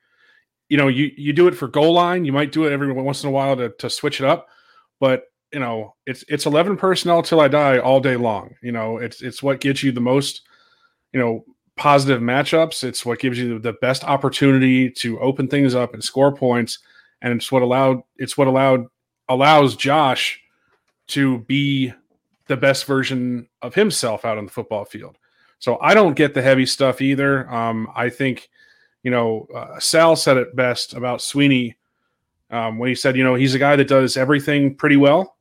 [0.70, 3.24] You know, you you do it for goal line, you might do it every once
[3.24, 4.48] in a while to to switch it up,
[5.00, 8.56] but you know, it's it's 11 personnel till I die all day long.
[8.62, 10.42] You know, it's it's what gets you the most,
[11.14, 11.46] you know,
[11.76, 12.84] positive matchups.
[12.84, 16.80] It's what gives you the best opportunity to open things up and score points.
[17.22, 18.88] And it's what allowed it's what allowed
[19.30, 20.42] allows Josh
[21.08, 21.94] to be
[22.48, 25.18] the best version of himself out on the football field.
[25.60, 27.50] So I don't get the heavy stuff either.
[27.50, 28.50] Um, I think,
[29.02, 31.78] you know, uh, Sal said it best about Sweeney
[32.50, 35.38] um, when he said, you know, he's a guy that does everything pretty well,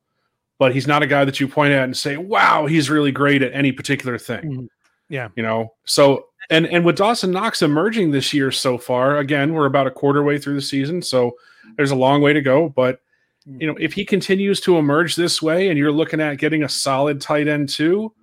[0.59, 3.41] but he's not a guy that you point at and say, wow, he's really great
[3.41, 4.43] at any particular thing.
[4.43, 4.67] Mhm.
[5.09, 5.29] Yeah.
[5.35, 9.65] You know, so and and with Dawson Knox emerging this year so far, again, we're
[9.65, 11.31] about a quarter way through the season, so
[11.77, 12.69] there's a long way to go.
[12.69, 12.99] But
[13.45, 16.69] you know, if he continues to emerge this way, and you're looking at getting a
[16.69, 18.13] solid tight end too,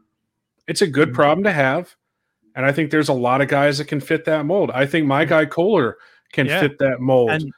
[0.66, 1.14] it's a good Mhm.
[1.14, 1.94] problem to have.
[2.56, 4.70] And I think there's a lot of guys that can fit that mold.
[4.72, 5.98] I think my guy Kolar
[6.32, 6.60] can Yeah.
[6.60, 7.30] fit that mold.
[7.30, 7.52] And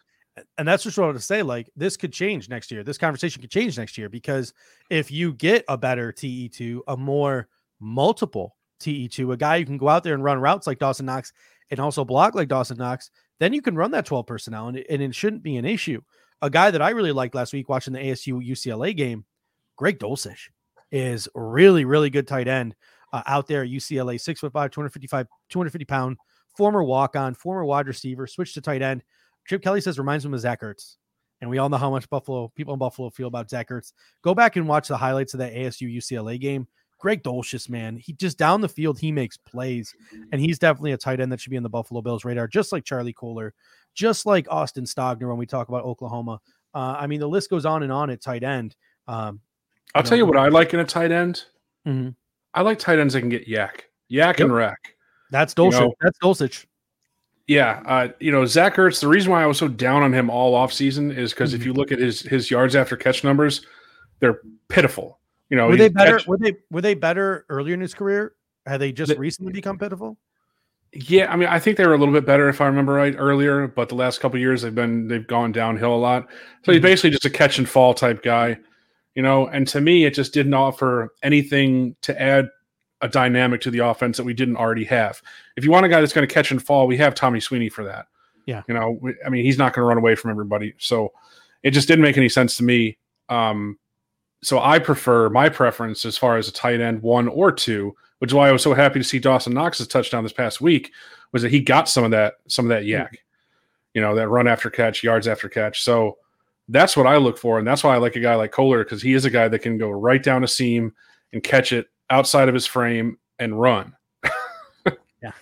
[0.57, 1.43] and that's just what I want to say.
[1.43, 2.83] Like this could change next year.
[2.83, 4.53] This conversation could change next year because
[4.91, 7.49] if you get a better TE2, a more
[7.81, 11.33] multiple TE2, a guy who can go out there and run routes like Dawson Knox
[11.71, 13.11] and also block like Dawson Knox,
[13.41, 16.01] then you can run that 12 personnel and it, and it shouldn't be an issue.
[16.41, 19.25] A guy that I really liked last week watching the ASU UCLA game,
[19.77, 20.49] Greg Dulcich,
[20.91, 22.75] is really, really good tight end
[23.13, 26.17] uh, out there at UCLA, six foot five, 255, 250 pound,
[26.57, 29.03] former walk on, former wide receiver, switched to tight end.
[29.47, 30.97] Chip Kelly says reminds him of Zach Ertz.
[31.41, 33.93] And we all know how much Buffalo people in Buffalo feel about Zach Ertz.
[34.23, 36.69] Go back and watch the highlights of that ASU UCLA game.
[37.01, 39.93] Greg Dulcich, man, he just down the field, he makes plays,
[40.31, 42.71] and he's definitely a tight end that should be in the Buffalo Bills radar, just
[42.71, 43.55] like Charlie Kolar,
[43.93, 46.41] just like Austin Stogner when we talk about Oklahoma.
[46.73, 48.77] Uh, I mean, the list goes on and on at tight end.
[49.09, 49.41] Um,
[49.97, 51.45] I'll tell you what I like in a tight end.
[51.89, 52.15] Mhm.
[52.55, 54.95] I like tight ends that can get yak, yak and rack.
[55.33, 56.67] that's You know, that's Dulcich.
[57.49, 59.01] Yeah, uh, you know Zach Ertz.
[59.01, 61.57] The reason why I was so down on him all off season is because Mhm.
[61.57, 63.67] if you look at his his yards after catch numbers,
[64.21, 65.19] they're pitiful.
[65.51, 66.19] You know, Were they better?
[66.19, 68.35] catch- Were they were they better earlier in his career?
[68.65, 70.17] Had they just The- recently become pitiful?
[70.93, 73.15] Yeah, I mean, I think they were a little bit better if I remember right
[73.19, 76.29] earlier, but the last couple of years they've been they've gone downhill a lot.
[76.65, 76.85] So he's Mhm.
[76.85, 78.59] basically just a catch and fall type guy.
[79.15, 82.49] you know, and to me, it just didn't offer anything to add
[83.03, 85.21] a dynamic to the offense that we didn't already have.
[85.57, 87.69] If you want a guy that's going to catch and fall, we have Tommy Sweeney
[87.69, 88.07] for that.
[88.47, 88.63] Yeah.
[88.69, 90.75] You know, we, I mean, he's not going to run away from everybody.
[90.79, 91.13] So
[91.63, 92.97] it just didn't make any sense to me.
[93.29, 93.79] Um,
[94.43, 98.31] so I prefer my preference as far as a tight end one or two, which
[98.31, 100.93] is why I was so happy to see Dawson Knox's touchdown this past week
[101.33, 103.19] was that he got some of that, some of that yak,
[103.95, 105.83] you know, that run after catch, yards after catch.
[105.83, 106.19] So
[106.69, 107.59] that's what I look for.
[107.59, 109.61] And that's why I like a guy like Kolar because he is a guy that
[109.61, 110.93] can go right down a seam
[111.33, 113.95] and catch it outside of his frame and run.
[115.23, 115.33] yeah.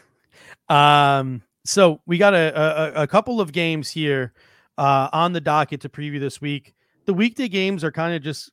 [0.68, 4.33] Um, so we got a, a, a couple of games here
[4.79, 6.75] uh, on the docket to preview this week.
[7.07, 8.53] The weekday games are kind of just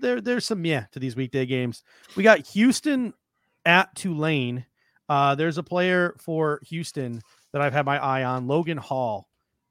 [0.00, 0.20] there.
[0.20, 1.84] There's some yeah to these weekday games.
[2.16, 3.14] We got Houston
[3.64, 4.66] at Tulane.
[5.08, 7.22] Uh, there's a player for Houston
[7.52, 9.28] that I've had my eye on, Logan Hall.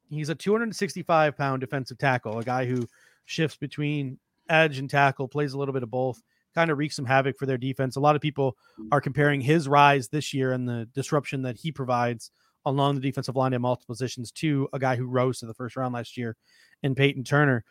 [0.10, 2.88] He's a 265 pound defensive tackle, a guy who
[3.26, 4.18] shifts between
[4.50, 6.24] edge and tackle, plays a little bit of both,
[6.56, 7.96] kind of wreaks some havoc for their defense.
[7.96, 8.58] A lot of people
[8.92, 12.32] are comparing his rise this year and the disruption that he provides
[12.66, 15.76] along the defensive line in multiple positions to a guy who rose to the first
[15.76, 16.36] round last year
[16.84, 17.64] in Peyton Turner.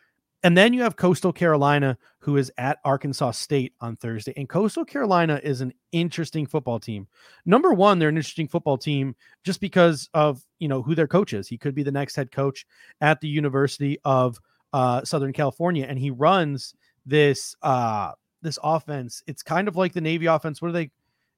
[0.43, 4.33] And then you have Coastal Carolina, who is at Arkansas State on Thursday.
[4.37, 7.07] And Coastal Carolina is an interesting football team.
[7.45, 11.33] Number one, they're an interesting football team just because of you know who their coach
[11.33, 11.47] is.
[11.47, 12.65] He could be the next head coach
[13.01, 14.39] at the University of
[14.73, 16.75] uh, Southern California, and he runs
[17.05, 18.11] this uh,
[18.41, 19.23] this offense.
[19.27, 20.61] It's kind of like the Navy offense.
[20.61, 20.91] What are they?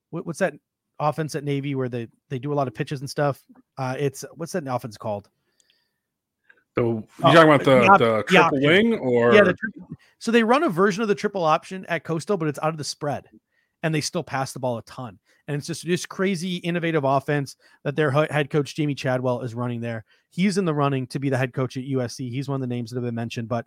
[0.09, 0.53] What, what's that
[0.99, 3.43] offense at Navy where they they do a lot of pitches and stuff?
[3.77, 5.29] Uh, it's what's that offense called?
[6.77, 9.85] So you oh, talking about the, the, the triple wing or yeah, the tri-
[10.19, 12.77] so they run a version of the triple option at Coastal, but it's out of
[12.77, 13.25] the spread,
[13.83, 15.19] and they still pass the ball a ton.
[15.47, 19.81] And it's just this crazy innovative offense that their head coach Jamey Chadwell is running
[19.81, 20.05] there.
[20.29, 22.29] He's in the running to be the head coach at USC.
[22.29, 23.65] He's one of the names that have been mentioned, but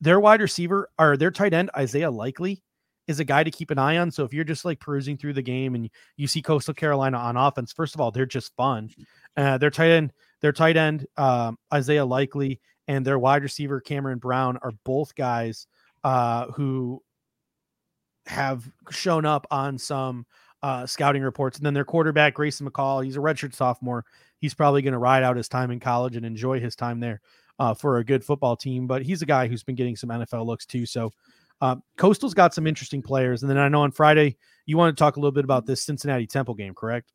[0.00, 2.62] their wide receiver or their tight end Isaiah Likely
[3.10, 4.10] is a guy to keep an eye on.
[4.10, 7.36] So if you're just like perusing through the game and you see Coastal Carolina on
[7.36, 8.88] offense, first of all, they're just fun.
[9.36, 14.18] Uh, their tight end their tight end, um, Isaiah Likely, and their wide receiver, Cameron
[14.18, 15.66] Brown, are both guys
[16.02, 17.02] uh, who
[18.26, 20.26] have shown up on some
[20.62, 21.58] uh, scouting reports.
[21.58, 24.04] And then their quarterback, Grayson McCall, he's a redshirt sophomore.
[24.38, 27.20] He's probably going to ride out his time in college and enjoy his time there
[27.58, 28.86] uh, for a good football team.
[28.86, 30.86] But he's a guy who's been getting some NFL looks too.
[30.86, 31.12] So
[31.60, 33.42] uh, Coastal's got some interesting players.
[33.42, 34.36] And then I know on Friday,
[34.66, 37.12] you want to talk a little bit about this Cincinnati Temple game, correct?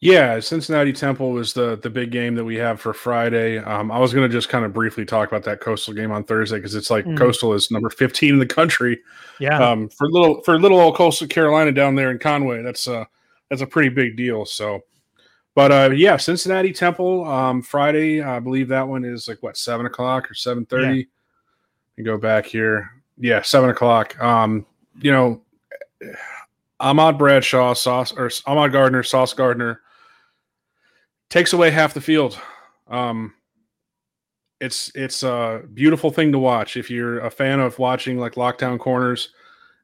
[0.00, 3.58] Yeah, Cincinnati Temple was the the big game that we have for Friday.
[3.58, 6.22] Um, I was going to just kind of briefly talk about that Coastal game on
[6.22, 7.16] Thursday because it's like mm.
[7.16, 9.00] Coastal is number fifteen in the country.
[9.40, 13.08] Yeah, um, for little for little old Coastal Carolina down there in Conway, that's a
[13.48, 14.44] that's a pretty big deal.
[14.44, 14.80] So,
[15.54, 18.20] but uh, yeah, Cincinnati Temple um, Friday.
[18.20, 21.08] I believe that one is like what seven o'clock or seven thirty.
[21.96, 22.04] Yeah.
[22.04, 22.90] go back here.
[23.18, 24.20] Yeah, seven o'clock.
[24.22, 24.66] Um,
[25.00, 25.42] you know.
[26.78, 29.80] Ahmad Bradshaw, Sauce or Ahmad Gardner, Sauce Gardner
[31.30, 32.38] takes away half the field.
[32.88, 33.34] Um,
[34.60, 38.78] it's it's a beautiful thing to watch if you're a fan of watching like lockdown
[38.78, 39.30] corners.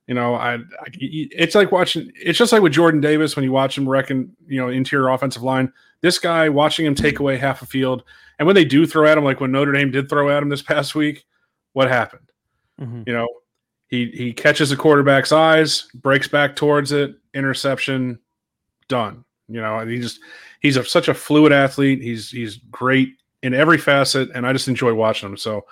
[0.07, 2.11] You know, I, I it's like watching.
[2.15, 5.43] It's just like with Jordan Davis when you watch him wrecking, you know, interior offensive
[5.43, 5.73] line.
[6.01, 8.03] This guy watching him take away half a field,
[8.39, 10.49] and when they do throw at him, like when Notre Dame did throw at him
[10.49, 11.25] this past week,
[11.73, 12.32] what happened?
[12.83, 13.03] Mm-hmm.
[13.07, 13.29] You know,
[13.89, 18.19] he he catches the quarterback's eyes, breaks back towards it, interception,
[18.89, 19.25] done.
[19.49, 20.21] You know, and he just
[20.61, 22.03] he's a, such a fluid athlete.
[22.03, 25.37] He's he's great in every facet, and I just enjoy watching him.
[25.37, 25.65] So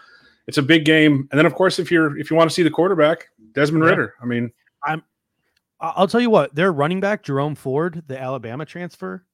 [0.46, 1.28] it's a big game.
[1.30, 3.90] And then, of course, if you're if you want to see the quarterback, Desmond yeah.
[3.90, 4.14] Ridder.
[4.20, 4.50] I mean,
[4.84, 5.02] I'm.
[5.80, 9.24] I'll tell you what, their running back Jerome Ford, the Alabama transfer.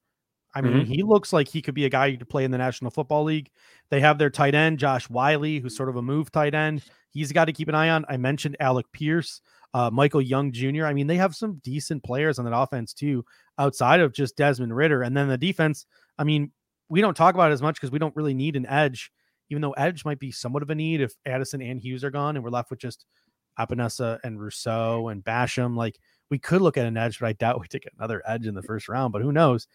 [0.55, 0.93] I mean, mm-hmm.
[0.93, 3.51] he looks like he could be a guy to play in the National Football League.
[3.91, 6.83] They have their tight end Josh Whyle, who's sort of a move tight end.
[7.17, 8.05] He's got to keep an eye on.
[8.09, 9.41] I mentioned Alec Pierce
[9.77, 10.87] uh, Michael Young Jr.
[10.87, 13.25] I mean, they have some decent players on that offense too,
[13.59, 15.03] outside of just Desmond Ridder.
[15.03, 15.87] And then the defense,
[16.19, 16.51] I mean,
[16.89, 19.13] we don't talk about it as much because we don't really need an edge,
[19.51, 22.37] even though edge might be somewhat of a need if Addison and Hughes are gone
[22.37, 23.05] and we're left with just
[23.59, 25.77] Epenesa and Rousseau and Basham.
[25.77, 25.99] Like
[26.31, 28.63] we could look at an edge, but I doubt we take another edge in the
[28.63, 29.13] first round.
[29.13, 29.67] But who knows?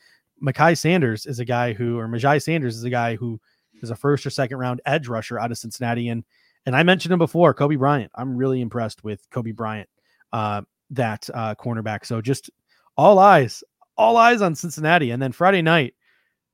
[0.43, 3.39] Makai Sanders is a guy who, or Myjai Sanders is a guy who
[3.83, 6.09] is a first or second round edge rusher out of Cincinnati.
[6.09, 6.23] And
[6.65, 8.11] and I mentioned him before, Coby Bryant.
[8.15, 9.89] I'm really impressed with Coby Bryant,
[10.31, 12.05] uh, that uh, cornerback.
[12.05, 12.49] So just
[12.97, 13.63] all eyes,
[13.97, 15.11] all eyes on Cincinnati.
[15.11, 15.95] And then Friday night,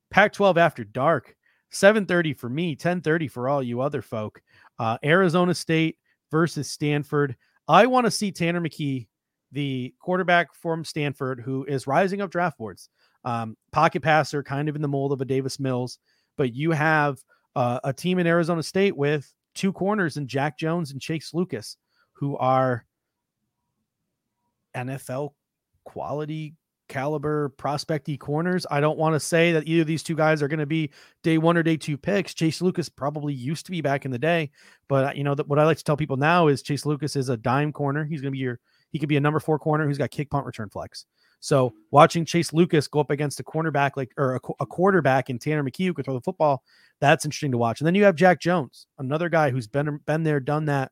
[0.10, 1.36] Pac-12 after dark,
[1.72, 4.42] 7:30 for me, 10:30 for all you other folk.
[4.80, 5.98] Uh, Arizona State
[6.32, 7.36] versus Stanford.
[7.68, 9.08] I want to see Tanner McKee,
[9.52, 12.90] the quarterback from Stanford, who is rising up draft boards.
[13.26, 16.00] Um, pocket passer, kind of in the mold of a Davis Mills,
[16.38, 17.22] but you have
[17.56, 21.78] uh, a team in Arizona State with two corners in Jack Jones and Chase Lucas,
[22.14, 22.86] who are
[24.76, 25.34] NFL
[25.84, 26.56] quality
[26.88, 28.66] caliber prospecty corners.
[28.72, 30.92] I don't want to say that either of these two guys are going to be
[31.24, 32.34] day one or day two picks.
[32.34, 34.52] Chase Lucas probably used to be back in the day,
[34.88, 37.38] but you know what I like to tell people now is Chase Lucas is a
[37.38, 38.06] dime corner.
[38.06, 38.60] He's going to be your
[38.92, 41.06] he could be a number four corner who's got kick punt return flex.
[41.40, 45.40] So watching Chase Lucas go up against a cornerback like or a, a quarterback in
[45.40, 46.64] Tanner McKee who can throw the football,
[47.00, 47.80] that's interesting to watch.
[47.80, 50.92] And then you have Jack Jones, another guy who's been been there, done that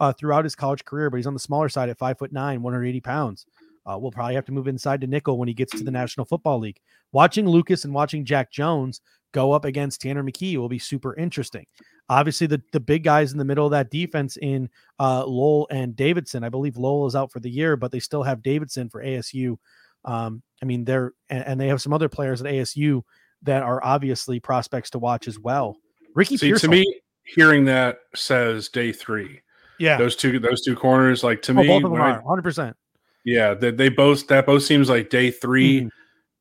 [0.00, 2.62] uh, throughout his college career, but he's on the smaller side at five foot nine,
[2.62, 3.46] 180 pounds.
[3.84, 6.24] Uh, we'll probably have to move inside to nickel when he gets to the National
[6.24, 6.78] Football League.
[7.10, 9.00] Watching Lucas and watching Jack Jones
[9.32, 11.66] go up against Tanner McKee will be super interesting.
[12.12, 15.96] Obviously, the, the big guys in the middle of that defense in uh, Lowell and
[15.96, 16.44] Davidson.
[16.44, 19.56] I believe Lowell is out for the year, but they still have Davidson for ASU.
[20.04, 23.02] Um, I mean, they're and, and, they have some other players at ASU
[23.42, 25.76] that are obviously prospects to watch as well.
[26.14, 29.40] Ricky See, Pearsall, to me, hearing that says day three.
[29.78, 32.42] Yeah, those two those two corners, like to oh, me, both of them are 100.
[32.42, 32.76] percent
[33.24, 35.88] yeah, they, they both that both seems like day 3 mm-hmm.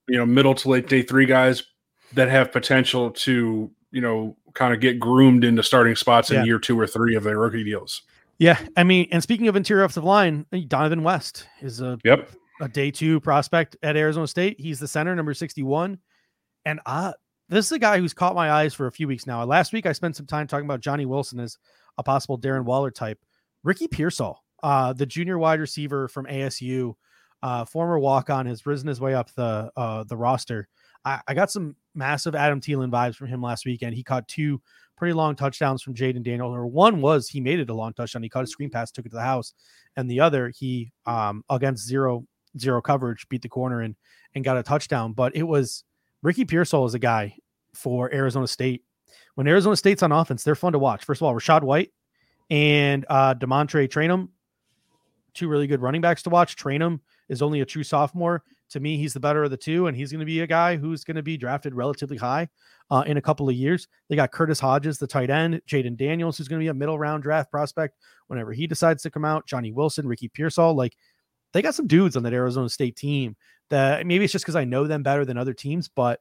[0.08, 1.64] you know, middle to late day three guys
[2.14, 6.60] that have potential to, you know, kind of get groomed into starting spots in year
[6.60, 8.04] two or three of their rookie deals.
[8.38, 12.30] Yeah, I mean, and speaking of interior offensive line, Dohnovan West is a yep
[12.60, 14.60] a day two prospect at Arizona State.
[14.60, 16.00] He's the center, number sixty one,
[16.66, 17.14] and uh
[17.50, 19.44] this is a guy who's caught my eyes for a few weeks now.
[19.44, 21.58] Last week, I spent some time talking about Johnny Wilson as
[21.98, 23.20] a possible Darren Waller type.
[23.64, 26.94] Ricky Pearsall uh, the junior wide receiver from ASU,
[27.42, 30.68] uh, former walk on, has risen his way up the uh, the roster.
[31.06, 33.96] I, I, got some massive Adam Thielen vibes from him last weekend.
[33.96, 34.62] He caught two
[34.98, 36.54] pretty long touchdowns from Jayden Daniel.
[36.54, 38.24] Or one was he made it a long touchdown.
[38.24, 39.54] He caught a screen pass, took it to the house,
[39.96, 42.26] and the other he um, against zero
[42.60, 43.96] zero coverage beat the corner and
[44.36, 45.14] and got a touchdown.
[45.14, 45.84] But it was
[46.22, 47.36] Ricky Pearsall is a guy
[47.74, 48.84] for Arizona State.
[49.36, 51.04] When Arizona State's on offense, they're fun to watch.
[51.06, 51.92] First of all, Rachaad White
[52.50, 54.30] and uh, DeaMonte Trayanum
[55.34, 56.56] two really good running backs to watch.
[56.56, 57.00] Trayanum
[57.30, 58.44] is only a true sophomore.
[58.72, 60.78] To me, he's the better of the two, and he's going to be a guy
[60.78, 62.48] who's going to be drafted relatively high
[62.90, 63.88] uh, in a couple of years.
[64.10, 66.98] They got Curtis Hodges, the tight end, Jayden Daniels, who's going to be a middle
[66.98, 67.98] round draft prospect
[68.28, 69.46] whenever he decides to come out.
[69.46, 70.96] Johnny Wilson, Ricky Pearsall, like
[71.54, 73.36] they got some dudes on that Arizona State team
[73.70, 76.20] that maybe it's just because I know them better than other teams, but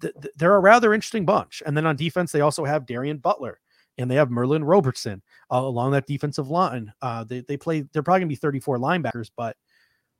[0.00, 1.62] th- th- they're a rather interesting bunch.
[1.66, 3.60] And then on defense, they also have Darien Butler,
[3.96, 6.92] and they have Merlin Robertson uh, along that defensive line.
[7.02, 7.82] Uh, they they play.
[7.92, 9.56] They're probably gonna be 34 linebackers, but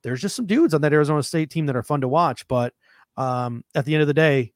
[0.03, 2.47] there's just some dudes on that Arizona State team that are fun to watch.
[2.47, 2.73] But
[3.17, 4.53] um, at the end of the day,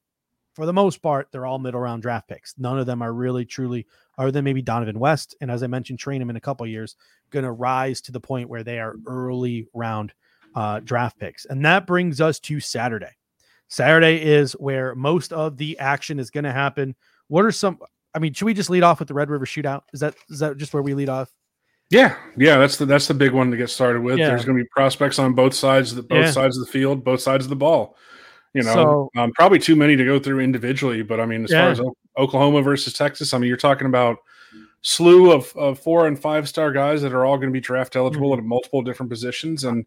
[0.54, 2.54] for the most part, they're all middle round draft picks.
[2.58, 3.86] None of them are really truly,
[4.16, 6.96] other than maybe Dohnovan West, and as I mentioned, Trayanum in a couple years,
[7.30, 10.12] going to rise to the point where they are early round
[10.54, 11.44] uh, draft picks.
[11.46, 13.10] And that brings us to Saturday.
[13.68, 16.94] Saturday is where most of the action is going to happen.
[17.28, 17.78] What are some?
[18.14, 19.82] I mean, should we just lead off with the Red River Shootout?
[19.92, 21.32] Is that is that just where we lead off?
[21.90, 24.18] Yeah, yeah, that's the that's the big one to get started with.
[24.18, 24.28] Yeah.
[24.28, 26.30] There's going to be prospects on both sides of the both yeah.
[26.30, 27.96] sides of the field, both sides of the ball.
[28.54, 31.50] You know, so, um, probably too many to go through individually, but I mean, as
[31.50, 31.62] yeah.
[31.62, 34.18] far as o- Oklahoma versus Texas, I mean, you're talking about
[34.80, 37.96] slew of, of four and five star guys that are all going to be draft
[37.96, 38.40] eligible mm-hmm.
[38.40, 39.84] at multiple different positions, and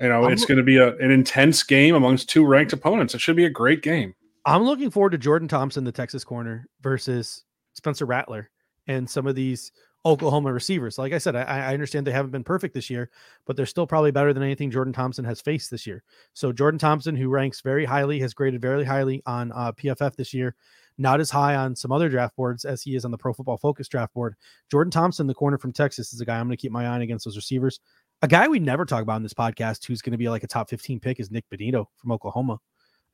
[0.00, 3.14] you know, I'm, it's going to be a, an intense game amongst two ranked opponents.
[3.14, 4.14] It should be a great game.
[4.46, 8.50] I'm looking forward to Jordan Thompson, the Texas corner, versus Spencer Rattler
[8.86, 9.72] and some of these
[10.04, 10.96] Oklahoma receivers.
[10.96, 13.10] Like I said, I, I, understand they haven't been perfect this year,
[13.44, 16.02] but they're still probably better than anything Jordan Thompson has faced this year.
[16.32, 20.32] So Jordan Thompson, who ranks very highly, has graded very highly on uh, PFF this
[20.32, 20.56] year,
[20.96, 23.58] not as high on some other draft boards as he is on the Pro Football
[23.58, 24.36] Focus draft board.
[24.70, 26.94] Jordan Thompson, the corner from Texas, is a guy I'm going to keep my eye
[26.94, 27.80] on against those receivers.
[28.22, 30.46] A guy we never talk about in this podcast who's going to be like a
[30.46, 32.58] top 15 pick is Nik Bonitto from Oklahoma.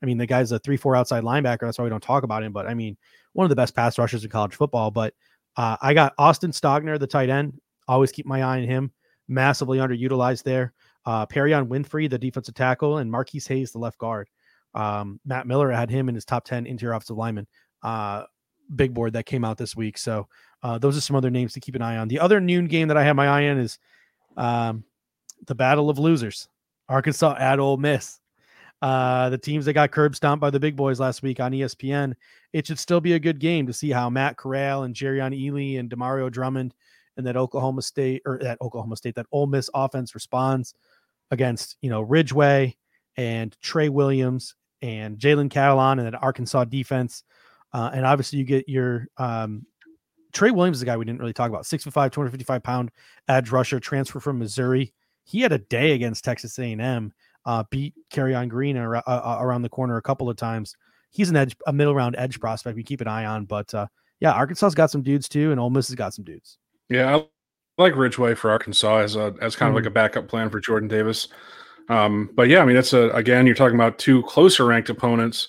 [0.01, 1.61] I mean, the guy's a three, four outside linebacker.
[1.61, 2.53] That's why we don't talk about him.
[2.53, 2.97] But I mean,
[3.33, 4.91] one of the best pass rushers in college football.
[4.91, 5.13] But
[5.57, 7.59] uh, I got Austin Stogner, the tight end.
[7.87, 8.91] Always keep my eye on him.
[9.27, 10.73] Massively underutilized there.
[11.05, 14.29] Uh, Perrion Winfrey, the defensive tackle, and Marquis Hayes, the left guard.
[14.73, 17.47] Um, Matt Miller had him in his top 10 interior offensive lineman.
[17.81, 18.23] Uh,
[18.75, 19.97] big board that came out this week.
[19.97, 20.27] So
[20.61, 22.07] uh, those are some other names to keep an eye on.
[22.07, 23.79] The other noon game that I have my eye on is
[24.35, 24.83] um,
[25.47, 26.47] the Battle of Losers,
[26.89, 28.19] Arkansas at Ole Miss
[28.81, 32.13] uh, the teams that got curb stomped by the big boys last week on ESPN.
[32.53, 35.79] It should still be a good game to see how Matt Corral and Jerrion Ealy
[35.79, 36.73] and Dontario Drummond
[37.17, 40.75] and that Oklahoma State or that Oklahoma State that Ole Miss offense responds
[41.31, 42.75] against you know Ridgeway
[43.17, 47.23] and Tre Williams and Jalen Catalon and that Arkansas defense.
[47.73, 49.65] Uh, and obviously you get your um,
[50.33, 51.65] Tre Williams is a guy we didn't really talk about.
[51.65, 52.91] Six foot five, 255 pound
[53.27, 54.93] edge rusher, transfer from Missouri.
[55.23, 57.11] He had a day against Texas A&M
[57.47, 60.75] uh, beat Kerrion Green uh, uh, around the corner a couple of times.
[61.09, 63.87] He's an edge, a middle round edge prospect we keep an eye on, but uh,
[64.19, 66.59] yeah, Arkansas's got some dudes too, and Ole Miss has got some dudes.
[66.89, 67.25] Yeah, I
[67.81, 70.89] like Ridgeway for Arkansas as a as kind of like a backup plan for Jordan
[70.89, 71.29] Davis.
[71.89, 75.47] Um, but yeah, I mean that's a again you're talking about two closer ranked opponents.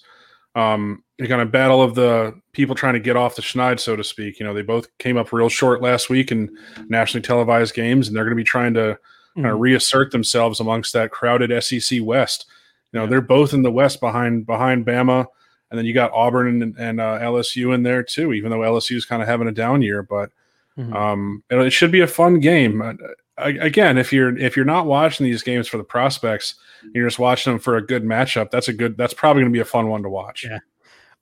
[0.54, 3.96] Um, you kind of battle of the people trying to get off the schneid, so
[3.96, 4.38] to speak.
[4.38, 6.48] You know, they both came up real short last week in
[6.88, 8.98] nationally televised games, and they're going to be trying to
[9.34, 9.60] kind of Mhm.
[9.60, 12.46] reassert themselves amongst that crowded SEC West.
[12.92, 13.10] You know, Yeah.
[13.10, 15.26] they're both in the West behind behind Bama,
[15.70, 18.32] and then you got Auburn and, and uh, LSU in there too.
[18.32, 20.30] Even though LSU is kind of having a down year, but
[20.78, 20.94] Mhm.
[20.94, 22.80] um, it, it should be a fun game.
[22.82, 22.94] Uh,
[23.36, 27.06] I- again, if you're if you're not watching these games for the prospects, and you're
[27.06, 28.50] just watching them for a good matchup.
[28.50, 28.96] That's a good.
[28.96, 30.44] That's probably going to be a fun one to watch.
[30.48, 30.58] Yeah.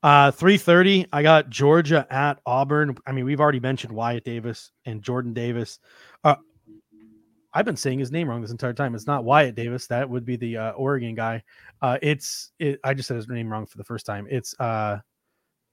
[0.03, 1.07] Uh, 330.
[1.11, 2.95] I got Georgia at Auburn.
[3.07, 5.79] I mean, we've already mentioned Wyatt Davis and Jordan Davis.
[7.57, 8.93] I've been saying his name wrong this entire time.
[8.93, 9.87] It's not Wyatt Davis.
[9.87, 11.41] That would be the uh, Oregon guy.
[11.81, 14.27] Uh, it's it, I just said his name wrong for the first time.
[14.29, 14.99] It's uh,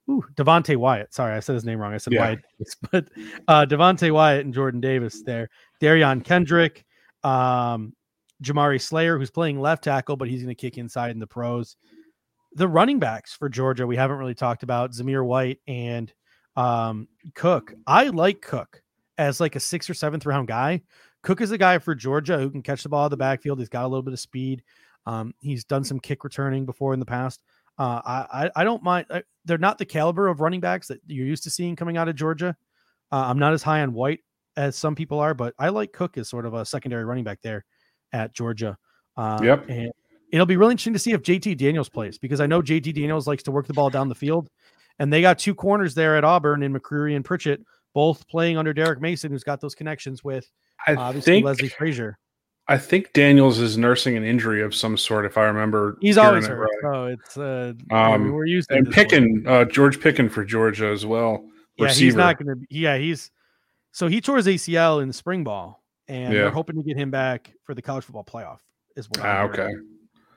[0.08, 1.12] ooh, Devonte Wyatt.
[1.12, 1.92] Sorry, I said his name wrong.
[1.92, 2.22] I said Yeah.
[2.22, 3.08] Wyatt, Davis, but
[3.48, 5.50] uh, Devonte Wyatt and Jordan Davis there.
[5.78, 6.86] Derion Kendrick,
[7.22, 7.92] um,
[8.42, 11.76] Jamaree Salyer, who's playing left tackle, but he's going to kick inside in the pros.
[12.54, 16.10] The running backs for Georgia, we haven't really talked about Zamir White and
[16.56, 17.74] um, Cook.
[17.86, 18.80] I like Cook
[19.18, 20.80] as like a sixth or seventh round guy.
[21.24, 23.58] Cook is a guy for Georgia who can catch the ball out of the backfield.
[23.58, 24.62] He's got a little bit of speed.
[25.06, 27.42] Um, he's done some kick returning before in the past.
[27.78, 29.06] Uh, I, I I don't mind.
[29.10, 32.08] I, they're not the caliber of running backs that you're used to seeing coming out
[32.08, 32.56] of Georgia.
[33.10, 34.20] Uh, I'm not as high on White
[34.56, 37.40] as some people are, but I like Cook as sort of a secondary running back
[37.42, 37.64] there
[38.12, 38.78] at Georgia.
[39.16, 39.68] Uh, Yep.
[39.68, 39.90] And
[40.30, 43.26] it'll be really interesting to see if JT Daniels plays because I know JT Daniels
[43.26, 44.48] likes to work the ball down the field,
[44.98, 47.60] and they got two corners there at Auburn in McCreary and Pritchett,
[47.94, 50.50] both playing under Derek Mason, who's got those connections with
[50.86, 52.18] I obviously think Leslie Frazier.
[52.66, 55.98] I think Daniels is nursing an injury of some sort, if I remember.
[56.00, 56.70] He's always it hurt, right.
[56.82, 58.90] so it's uh, Um, we're used to And.
[58.90, 61.44] Pickens, uh, George Pickens for Georgia as well.
[61.76, 62.66] Yeah, he's not going to.
[62.70, 63.30] Yeah, he's
[63.92, 66.42] so he tore his ACL in the spring ball, and Yeah.
[66.42, 68.60] they're hoping to get him back for the college football playoff.
[68.96, 69.20] Is what.
[69.20, 69.70] Ah, okay.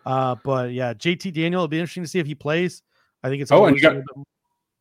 [0.06, 1.60] Uh, but yeah, JT Daniel.
[1.62, 2.82] It'll be interesting to see if he plays.
[3.24, 4.04] I think it's Oh, and always you got-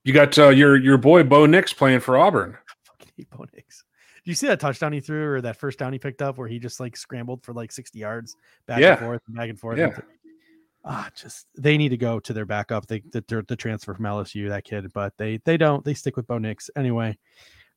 [0.04, 2.56] You got uh, your your boy Bo Nix playing for Auburn.
[2.86, 3.84] fucking hate Bo Nix.
[4.26, 6.48] Do you see that touchdown he threw or that first down he picked up where
[6.48, 8.90] he just like scrambled for like 60 yards back Yeah.
[8.90, 9.78] and forth and back and forth?
[9.78, 9.96] Yeah.
[10.84, 12.86] Ah, just they need to go to their backup.
[12.88, 15.84] They the, the, the transfer from LSU, that kid, but they they don't.
[15.84, 17.16] They stick with Bo Nix anyway.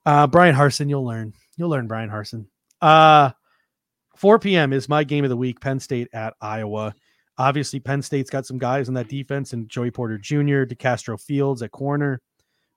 [0.06, 1.34] Uh, Bryan Harsin, you'll learn.
[1.56, 2.48] You'll learn Bryan Harsin.
[2.82, 3.32] Uh,
[4.16, 4.74] 4 p.m.
[4.74, 5.60] is my game of the week.
[5.62, 6.94] Penn State at Iowa.
[7.38, 11.62] Obviously, Penn State's got some guys on that defense, and Joey Porter Jr., DeCastro Fields
[11.62, 12.22] at corner,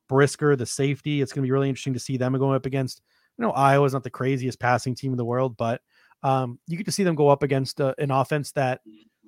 [0.08, 1.20] Brisker, the safety.
[1.20, 3.02] It's going to be really interesting to see them going up against.
[3.38, 5.80] You know, Iowa's not the craziest passing team in the world, but
[6.22, 8.80] um, you get to see them go up against uh, an offense that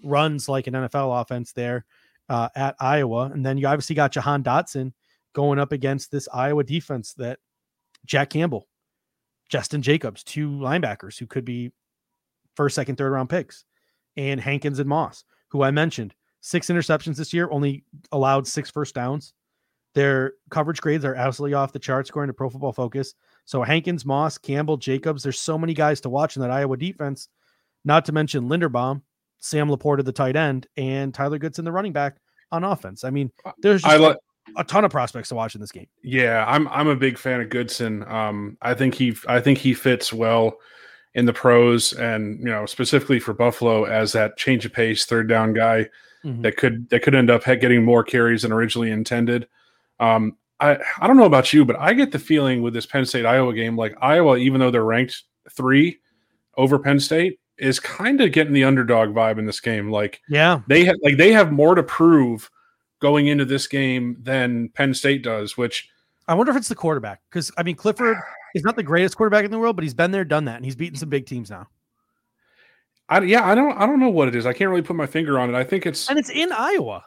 [0.05, 1.84] runs like an NFL offense there
[2.28, 3.30] uh, at Iowa.
[3.32, 4.92] And then you obviously got Jahan Dotson
[5.34, 7.38] going up against this Iowa defense that
[8.05, 8.68] Jack Campbell,
[9.52, 11.72] Jestin Jacobs, two linebackers who could be
[12.55, 13.64] first, second, third round picks,
[14.16, 18.94] and Hankins and Moss, who I mentioned, six interceptions this year, only allowed six first
[18.94, 19.32] downs.
[19.94, 23.14] Their coverage grades are absolutely off the charts, according to Pro Football Focus.
[23.45, 27.28] So Hankins, Moss, Campbell, Jacobs, there's so many guys to watch in that Iowa defense.
[27.84, 29.03] Not to mention Linderbaum,
[29.40, 32.16] Sam Laporta, the tight end, and Tyler Goodson, the running back
[32.51, 33.05] on offense.
[33.05, 34.16] I mean, there's just like.
[34.57, 35.86] a ton of prospects to watch in this game.
[36.03, 38.03] Yeah, I'm I'm a big fan of Goodson.
[38.11, 40.57] Um, I think he I think he fits well
[41.14, 45.28] in the pros, and you know specifically for Buffalo as that change of pace third
[45.28, 45.88] down guy
[46.24, 46.40] Mhm.
[46.42, 49.47] that could that could end up getting more carries than originally intended.
[50.01, 53.05] Um, I I don't know about you, but I get the feeling with this Penn
[53.05, 55.98] State Iowa game, like Iowa, even though they're ranked three
[56.57, 59.90] over Penn State, is kind of getting the underdog vibe in this game.
[59.90, 60.61] Like Yeah.
[60.68, 62.50] they have like they have more to prove
[63.00, 65.88] going into this game than Penn State does, which
[66.26, 68.16] I wonder if it's the quarterback because I mean Clifford
[68.55, 70.64] is not the greatest quarterback in the world, but he's been there, done that, and
[70.64, 71.66] he's beaten some big teams now.
[73.09, 74.46] I yeah, I don't I don't know what it is.
[74.46, 75.57] I can't really put my finger on it.
[75.57, 77.05] I think it's And it's in Iowa.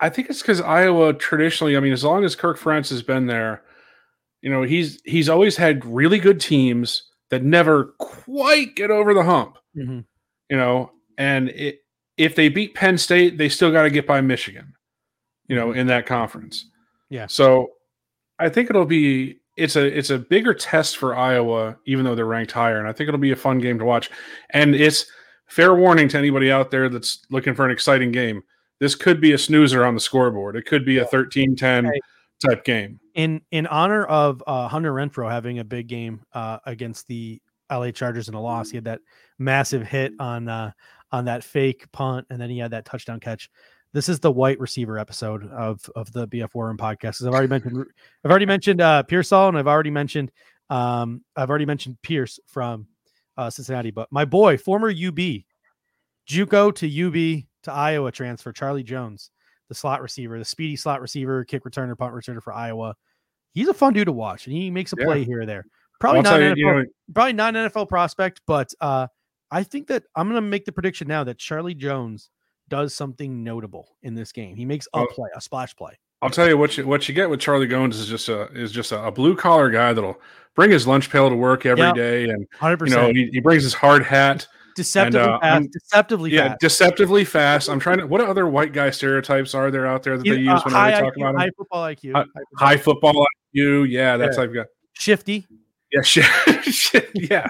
[0.00, 3.26] I think it's because Iowa traditionally, I mean, as long as Kirk Ferentz has been
[3.26, 3.62] there,
[4.42, 9.24] you know, he's he's always had really good teams that never quite get over the
[9.24, 9.58] hump.
[9.76, 10.04] Mhm.
[10.48, 11.80] You know, and it,
[12.16, 14.74] if they beat Penn State, they still got to get by Michigan.
[15.48, 16.66] You know, in that conference.
[17.08, 17.26] Yeah.
[17.26, 17.70] So
[18.38, 22.26] I think it'll be it's a it's a bigger test for Iowa, even though they're
[22.26, 24.10] ranked higher, and I think it'll be a fun game to watch.
[24.50, 25.06] And it's
[25.46, 28.42] fair warning to anybody out there that's looking for an exciting game.
[28.80, 30.56] This could be a snoozer on the scoreboard.
[30.56, 32.00] It could be a 13-10 Right.
[32.46, 33.00] type game.
[33.14, 37.90] In in honor of uh, Hunter Renfrow having a big game uh, against the LA
[37.90, 39.00] Chargers in a loss, he had that
[39.38, 40.70] massive hit on uh,
[41.10, 43.50] on that fake punt, and then he had that touchdown catch.
[43.94, 47.26] this is the white receiver episode of of the BF Warren Room podcast.
[47.26, 47.84] I've already mentioned
[48.24, 50.30] I've already mentioned uh Pearsall and I've already mentioned
[50.70, 52.86] um I've already mentioned Pierce from
[53.36, 55.18] uh, Cincinnati, but my boy, former UB,
[56.28, 59.30] JUCO to UB to Iowa transfer, Charlie Jones,
[59.68, 62.94] the slot receiver, the speedy slot receiver, kick returner, punt returner for Iowa.
[63.54, 65.06] He's a fun dude to watch, and he makes a Yeah.
[65.06, 65.64] play here or there.
[66.00, 69.08] Probably not tell an you, NFL, you know, probably not an NFL prospect, but uh,
[69.50, 72.30] I think that I'm going to make the prediction now that Charlie Jones
[72.68, 74.54] does something notable in this game.
[74.56, 75.98] He makes a play, a splash play.
[76.20, 78.72] I'll tell you what you what you get with Charlie Jones is just a is
[78.72, 80.20] just a, a blue collar guy that'll
[80.54, 82.32] bring his lunch pail to work every day, Yeah.
[82.34, 84.46] and Hundred you know he, he brings his hard hat.
[84.78, 85.44] Deceptively uh, fast.
[85.52, 86.60] I'm- Deceptively Yeah, fast.
[86.60, 87.68] deceptively fast.
[87.68, 88.06] I'm trying to.
[88.06, 90.90] What other white guy stereotypes are there out there that they use uh, when they
[91.00, 91.36] talk IQ, about him?
[91.36, 92.24] high football IQ, High-
[92.56, 93.88] high football IQ.
[93.90, 94.42] Yeah, that's Yeah.
[94.44, 94.66] I've got.
[94.94, 95.46] shifty.
[95.92, 96.02] Yeah,
[96.62, 97.46] shi- yeah,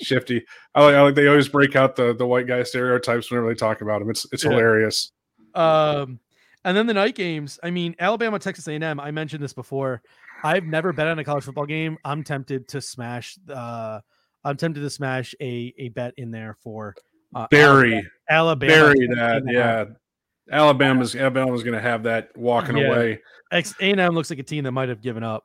[0.00, 0.44] shifty.
[0.74, 1.14] I like, I like.
[1.16, 4.10] They always break out the the white guy stereotypes whenever they talk about him.
[4.10, 4.50] It's it's Yeah.
[4.50, 5.10] hilarious.
[5.54, 6.20] Um,
[6.64, 7.58] and then the night games.
[7.62, 9.00] I mean, Alabama, Texas A&M.
[9.00, 10.02] I mentioned this before.
[10.44, 11.98] I've never bet on a college football game.
[12.04, 13.36] I'm tempted to smash.
[13.52, 14.00] Uh,
[14.44, 16.94] I'm tempted to smash a a bet in there for
[17.34, 18.72] uh, Bury, Alabama.
[18.74, 18.94] Alabama that.
[18.96, 19.88] 10 and a half.
[19.88, 22.86] Yeah, Alabama's Alabama's going to have that walking Yeah.
[22.88, 23.20] away.
[23.52, 25.44] X A&M looks like a team that might have given up.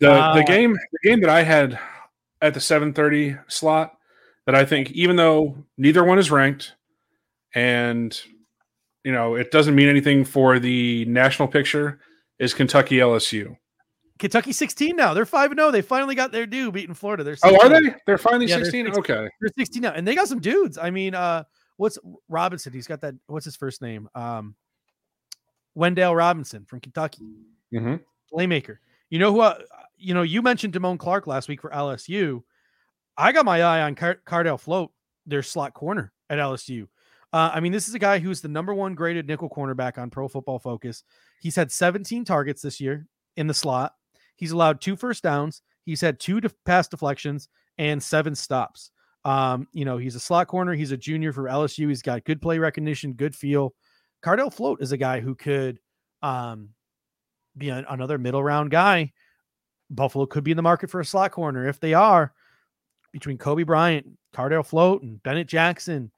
[0.00, 1.78] The Uh, the game the game that I had
[2.42, 3.92] at the 7:30 slot
[4.46, 6.74] that I think even though neither one is ranked
[7.54, 8.18] and
[9.04, 11.98] you know it doesn't mean anything for the national picture
[12.38, 13.56] is Kentucky LSU.
[14.18, 15.12] Kentucky 16 now.
[15.14, 15.70] They're 5 and 0.
[15.70, 17.22] They finally got their due beating Florida.
[17.22, 17.94] They're Oh, are they?
[18.06, 18.86] They're finally Yeah, they're 16.
[18.86, 19.00] 16.
[19.00, 19.28] Okay.
[19.40, 19.92] They're 16 now.
[19.92, 20.78] And they got some dudes.
[20.78, 21.44] I mean, uh
[21.76, 21.98] what's
[22.28, 22.72] Robinson?
[22.72, 24.08] He's got that what's his first name?
[24.14, 24.54] Um
[25.76, 27.24] Wan'Dale Robinson from Kentucky.
[27.74, 28.00] Mhm.
[28.32, 28.78] playmaker.
[29.10, 29.40] You know who?
[29.40, 29.58] Uh,
[29.96, 32.42] you know, you mentioned Damone Clark last week for LSU.
[33.16, 34.90] I got my eye on Car- Cardell Flott,
[35.26, 36.88] their slot corner at LSU.
[37.32, 40.10] Uh, I mean, this is a guy who's the number one graded nickel cornerback on
[40.10, 41.02] Pro Football Focus.
[41.40, 43.06] He's had 17 targets this year
[43.36, 43.94] in the slot.
[44.36, 45.62] He's allowed two first downs.
[45.84, 48.90] He's had two def- pass deflections and seven stops.
[49.24, 50.72] Um, you know, he's a slot corner.
[50.72, 51.88] He's a junior for LSU.
[51.88, 53.74] He's got good play recognition, good feel.
[54.22, 55.78] Cardell Flott is a guy who could
[56.22, 56.70] um,
[57.56, 59.12] be an, another middle round guy.
[59.90, 61.68] Buffalo could be in the market for a slot corner.
[61.68, 62.32] If they are,
[63.12, 66.10] between Coby Bryant, Cardell Flott, and Bennett Jackson,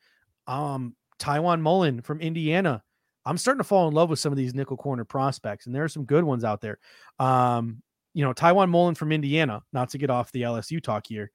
[0.46, 2.82] um, Tiawan Mullen from Indiana,
[3.24, 5.84] I'm starting to fall in love with some of these nickel corner prospects, and there
[5.84, 6.78] are some good ones out there.
[7.18, 7.82] Um,
[8.18, 11.30] you know, Tiawan Mullen from Indiana, not to get off the LSU talk here.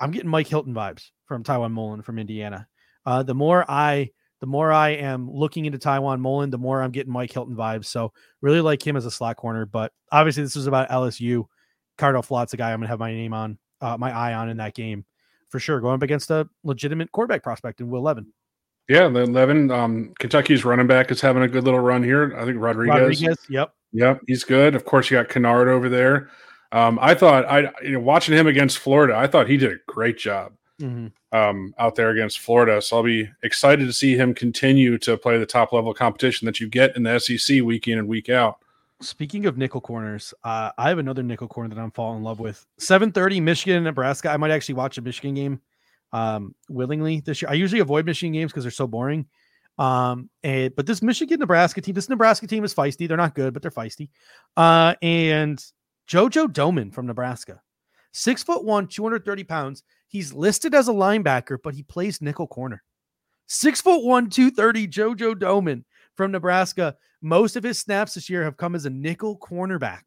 [0.00, 2.66] I'm getting Mike Hilton vibes from Tiawan Mullen from Indiana.
[3.04, 4.08] Uh, the more I
[4.40, 7.84] the more I am looking into Tiawan Mullen, the more I'm getting Mike Hilton vibes.
[7.84, 9.66] So really like him as a slot corner.
[9.66, 11.44] But obviously, this is about LSU.
[11.98, 14.56] Cardell Flott's a guy I'm gonna have my name on, uh, my eye on in
[14.56, 15.04] that game
[15.50, 15.78] for sure.
[15.78, 18.24] Going up against a legitimate quarterback prospect in Will Levis.
[18.88, 22.34] Yeah, the 11 um Kentucky's running back is having a good little run here.
[22.38, 22.98] I think Rodriguez.
[22.98, 23.74] Rodriguez, yep.
[23.92, 24.74] Yep, he's good.
[24.74, 26.30] Of course, you got Kinnard over there.
[26.72, 29.76] Um, I thought I you know watching him against Florida, I thought he did a
[29.86, 31.12] great job Mhm.
[31.32, 32.80] um, out there against Florida.
[32.80, 36.60] So I'll be excited to see him continue to play the top level competition that
[36.60, 38.56] you get in the SEC week in and week out.
[39.02, 42.40] Speaking of nickel corners, uh, I have another nickel corner that I'm falling in love
[42.40, 42.64] with.
[42.78, 44.30] 7:30 Michigan and Nebraska.
[44.30, 45.60] I might actually watch a Michigan game
[46.14, 47.50] um, willingly this year.
[47.50, 49.26] I usually avoid Michigan games because they're so boring.
[49.82, 53.08] Um, and but this Michigan Nebraska team, this Nebraska team is feisty.
[53.08, 54.10] They're not good, but they're feisty.
[54.56, 55.58] Uh, and
[56.08, 57.60] JoJo Domann from Nebraska,
[58.12, 59.82] six foot one, 230 pounds.
[60.06, 62.84] He's listed as a linebacker, but he plays nickel corner.
[63.48, 65.82] Six foot one, 230, JoJo Domann
[66.16, 66.94] from Nebraska.
[67.20, 70.02] Most of his snaps this year have come as a nickel cornerback.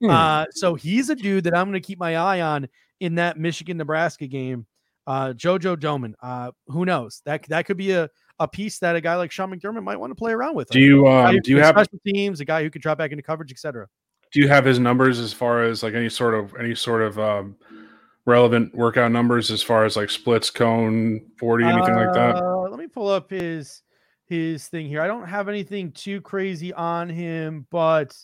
[0.00, 0.08] Hmm.
[0.08, 2.66] Uh, so he's a dude that I'm going to keep my eye on
[3.00, 4.66] in that Michigan Nebraska game.
[5.06, 6.14] Uh, JoJo Domann.
[6.22, 7.20] Uh, who knows?
[7.26, 8.08] That that could be a,
[8.40, 10.68] a piece that a guy like Sean McDermott might want to play around with.
[10.70, 12.40] Do you um, do you have special teams?
[12.40, 13.86] A guy who could drop back into coverage, etc.
[14.32, 17.18] do you have his numbers as far as like any sort of any sort of
[17.18, 17.56] um,
[18.26, 22.36] relevant workout numbers as far as like splits, cone, forty, anything like that?
[22.36, 23.82] Uh, Let me pull up his
[24.26, 25.00] his thing here.
[25.00, 28.14] I don't have anything too crazy on him, but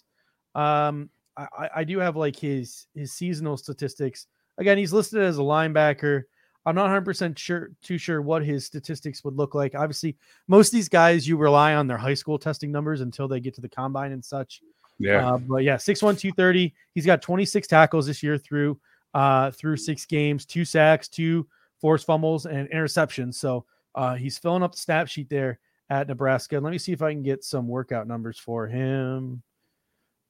[0.55, 4.27] um, I, I- I do have like his his seasonal statistics.
[4.59, 6.23] Again, he's listed as a linebacker.
[6.67, 9.75] I'm not 100 percent sure too sure what his statistics would look like.
[9.75, 10.17] Obviously,
[10.49, 13.55] most of these guys you rely on their high school testing numbers until they get
[13.55, 14.63] to the combine and such.
[14.99, 16.73] Yeah, Uh, but yeah, 6'1, 230.
[16.95, 18.79] He's got 26 tackles this year through
[19.13, 21.47] uh through six games, two sacks, two
[21.81, 23.35] forced fumbles, and interceptions.
[23.35, 25.59] So uh he's filling up the snap sheet there
[25.91, 26.59] at Nebraska.
[26.59, 29.43] Let me see if I can get some workout numbers for him.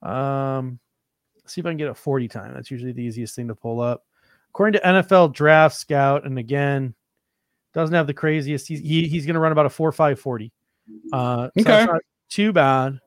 [0.01, 0.79] Um
[1.45, 2.53] see if I can get a 40 time.
[2.53, 4.03] That's usually the easiest thing to pull up.
[4.55, 6.95] According to NFL Draft Scout, and again,
[7.73, 8.65] doesn't have the craziest.
[8.69, 10.53] He's he, he's going to run about a four five forty.
[11.11, 11.87] Uh, so Okay.
[12.29, 12.97] too bad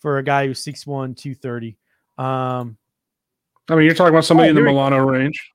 [0.00, 1.78] for a guy who's 6'1, 230.
[2.18, 2.76] Um,
[3.68, 5.52] I mean, you're talking about somebody Oh, in the we- Milano range.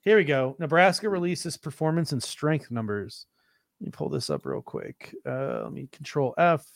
[0.00, 0.56] here we go.
[0.58, 3.26] Nebraska releases performance and strength numbers.
[3.80, 5.14] Let me pull this up real quick.
[5.24, 6.66] Uh, let me control F.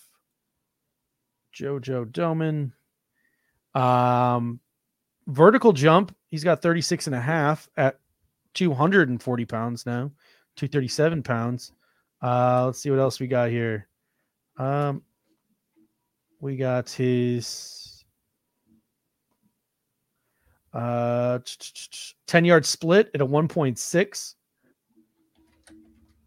[1.58, 2.70] JoJo Domann.
[3.80, 4.60] Um,
[5.26, 6.14] vertical jump.
[6.30, 7.98] He's got 36 and a half at
[8.54, 10.10] 240 pounds now,
[10.56, 11.72] 237 pounds.
[12.22, 13.88] Uh, let's see what else we got here.
[14.58, 15.02] Um,
[16.42, 18.04] we got his
[20.74, 21.38] uh
[22.26, 24.34] 10 yard split at a 1.6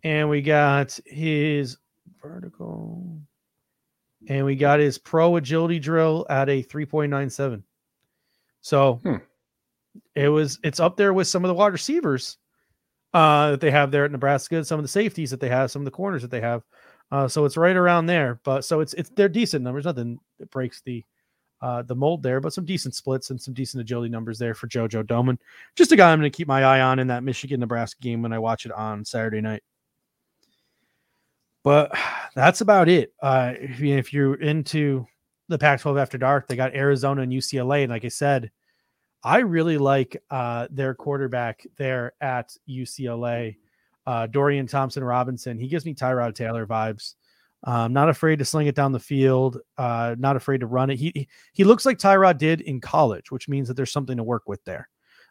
[0.04, 1.78] and we got his
[2.22, 3.20] vertical
[4.30, 7.64] and we got his pro agility drill at a 3.97
[8.62, 9.16] so Hmm.
[10.16, 12.38] It was it's up there with some of the wide receivers
[13.14, 15.82] uh that they have there at nebraska some of the safeties that they have some
[15.82, 16.64] of the corners that they have
[17.12, 20.52] uh so it's right around there but so it's it's they're decent numbers nothing that
[20.52, 21.02] breaks the
[21.62, 24.68] uh, the mold there, but some decent splits and some decent agility numbers there for
[24.68, 25.40] JoJo Domann.
[25.76, 28.22] Just a guy I'm going to keep my eye on in that Michigan Nebraska game
[28.22, 29.64] when I watch it on Saturday night.
[31.64, 31.98] But
[32.36, 33.14] that's about it.
[33.22, 35.08] Uh, if, you, if you're into
[35.48, 37.84] the Pac 12 after dark, they got Arizona and UCLA.
[37.84, 38.52] And like I said,
[39.26, 43.58] I really like uh, their quarterback there at UCLA,
[44.06, 45.58] uh, Dorian Thompson Robinson.
[45.58, 47.16] He gives me Tyrod Taylor vibes.
[47.64, 49.58] Um, not afraid to sling it down the field.
[49.80, 50.98] Uh, not afraid to run it.
[50.98, 54.44] He he- looks like Tyrod did in college, which means that there's something to work
[54.48, 54.90] with there.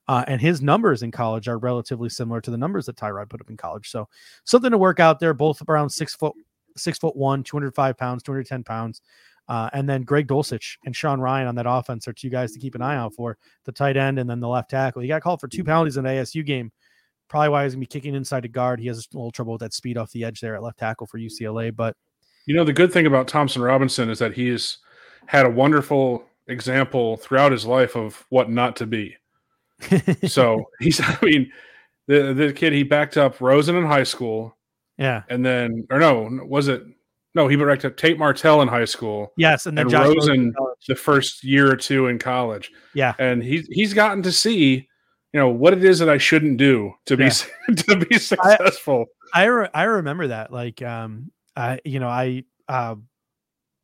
[0.09, 3.41] Uh, and his numbers in college are relatively similar to the numbers that Tyrod put
[3.41, 3.91] up in college.
[3.91, 4.09] So
[4.43, 5.35] something to work out there.
[5.35, 6.35] Both around six foot,
[6.77, 9.03] six foot one, 205 pounds, 210 pounds.
[9.49, 12.59] Uh, and then Greg Dulcich and Sean Rhyan on that offense are two guys to
[12.59, 15.03] keep an eye out for the tight end and then the left tackle.
[15.03, 16.73] He got called for two penalties in the ASU game.
[17.29, 18.81] Probably why he's gonna be kicking inside the guard.
[18.81, 21.07] He has a little trouble with that speed off the edge there at left tackle
[21.07, 21.75] for UCLA.
[21.75, 21.97] But
[22.47, 24.79] You know, the good thing about Thompson Robinson is that he's
[25.27, 29.17] had a wonderful example throughout his life of what not to be.
[30.27, 31.51] So he's, I mean,
[32.07, 34.57] the the kid he backed up Rosen in high school,
[34.99, 36.83] yeah, and then or no, was it?
[37.35, 39.33] No, he backed up Tate Martell in high school.
[39.37, 40.55] yes, and then And Josh Rosen
[40.87, 42.71] the first year or two in college.
[42.95, 43.15] Yeah.
[43.19, 44.89] and he's he's gotten to see,
[45.33, 47.75] you know, what it is that I shouldn't do to be Yeah.
[47.77, 49.07] to be successful.
[49.35, 50.53] I re- I remember that.
[50.53, 52.95] Like, um, I you know I uh,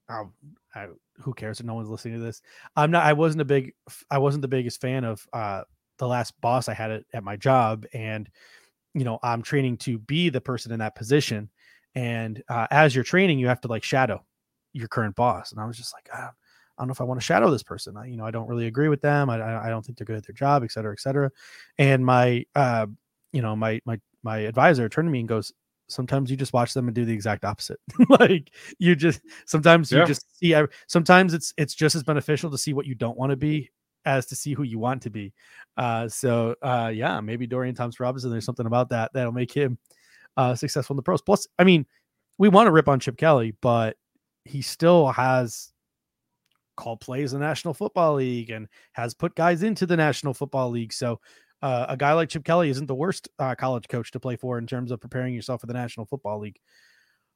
[0.09, 0.33] um,
[0.75, 0.87] I,
[1.21, 2.41] who cares if no one's listening to this?
[2.77, 3.05] I'm not.
[3.05, 3.73] I wasn't a big.
[4.11, 5.63] I wasn't the biggest fan of uh
[5.99, 8.31] the last boss I had at, at my job, and
[8.95, 11.51] you know I'm training to be the person in that position,
[11.95, 14.25] and uh, as you're training, you have to like shadow
[14.73, 16.09] your current boss, and I was just like.
[16.13, 16.31] Ah,
[16.79, 17.95] I don't know if I want to shadow this person.
[17.99, 19.29] I, you know, I don't really agree with them.
[19.29, 21.31] I, I don't think they're good at their job, et cetera, et cetera.
[21.77, 22.87] And my, uh,
[23.35, 25.53] you know, my my my advisor turned to me and goes,
[25.89, 27.79] sometimes you just watch them and do the exact opposite.
[28.09, 30.55] like you just sometimes you just see.
[30.87, 33.71] Sometimes it's it's just as beneficial to see what you don't want to be
[34.07, 35.33] as to see who you want to be.
[35.77, 38.31] Uh, so uh, yeah, maybe Dorian Thompson Robinson.
[38.31, 39.79] There's something about that that'll make him
[40.37, 41.23] uh, successful in the pros.
[41.23, 41.87] Plus, I mean,
[42.39, 43.97] we want to rip on Chip Kelly, but
[44.45, 45.73] he still has
[46.77, 50.71] called plays in the National Football League and has put guys into the National Football
[50.71, 50.93] League.
[50.93, 51.21] So
[51.63, 54.59] uh, a guy like Chip Kelly isn't the worst uh, college coach to play for
[54.59, 56.59] in terms of preparing yourself for the National Football League.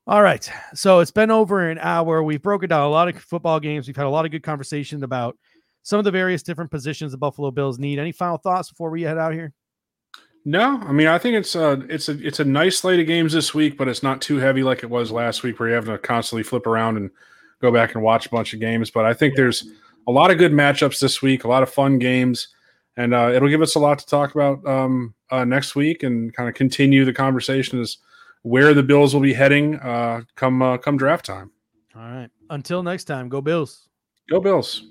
[0.07, 0.51] All right.
[0.74, 2.22] So it's been over an hour.
[2.22, 3.86] We've broken down a lot of football games.
[3.86, 5.36] We've had a lot of good conversation about
[5.82, 7.99] some of the various different positions the Buffalo Bills need.
[7.99, 9.53] Any final thoughts before we head out here?
[10.45, 13.32] No, I mean I think it's a it's a it's a nice slate of games
[13.32, 15.86] this week, but it's not too heavy like it was last week, where you have
[15.86, 17.11] to constantly flip around and
[17.62, 18.90] go back and watch a bunch of games.
[18.90, 19.66] But I think there's
[20.07, 22.49] a lot of good matchups this week, a lot of fun games,
[22.97, 26.34] and uh, it'll give us a lot to talk about um, uh, next week and
[26.34, 27.97] kind of continue the conversation as
[28.42, 31.51] where the Bills will be heading uh, come uh, come draft time.
[31.97, 32.28] All right.
[32.51, 33.88] Until next time, go Bills.
[34.28, 34.84] Go Bills!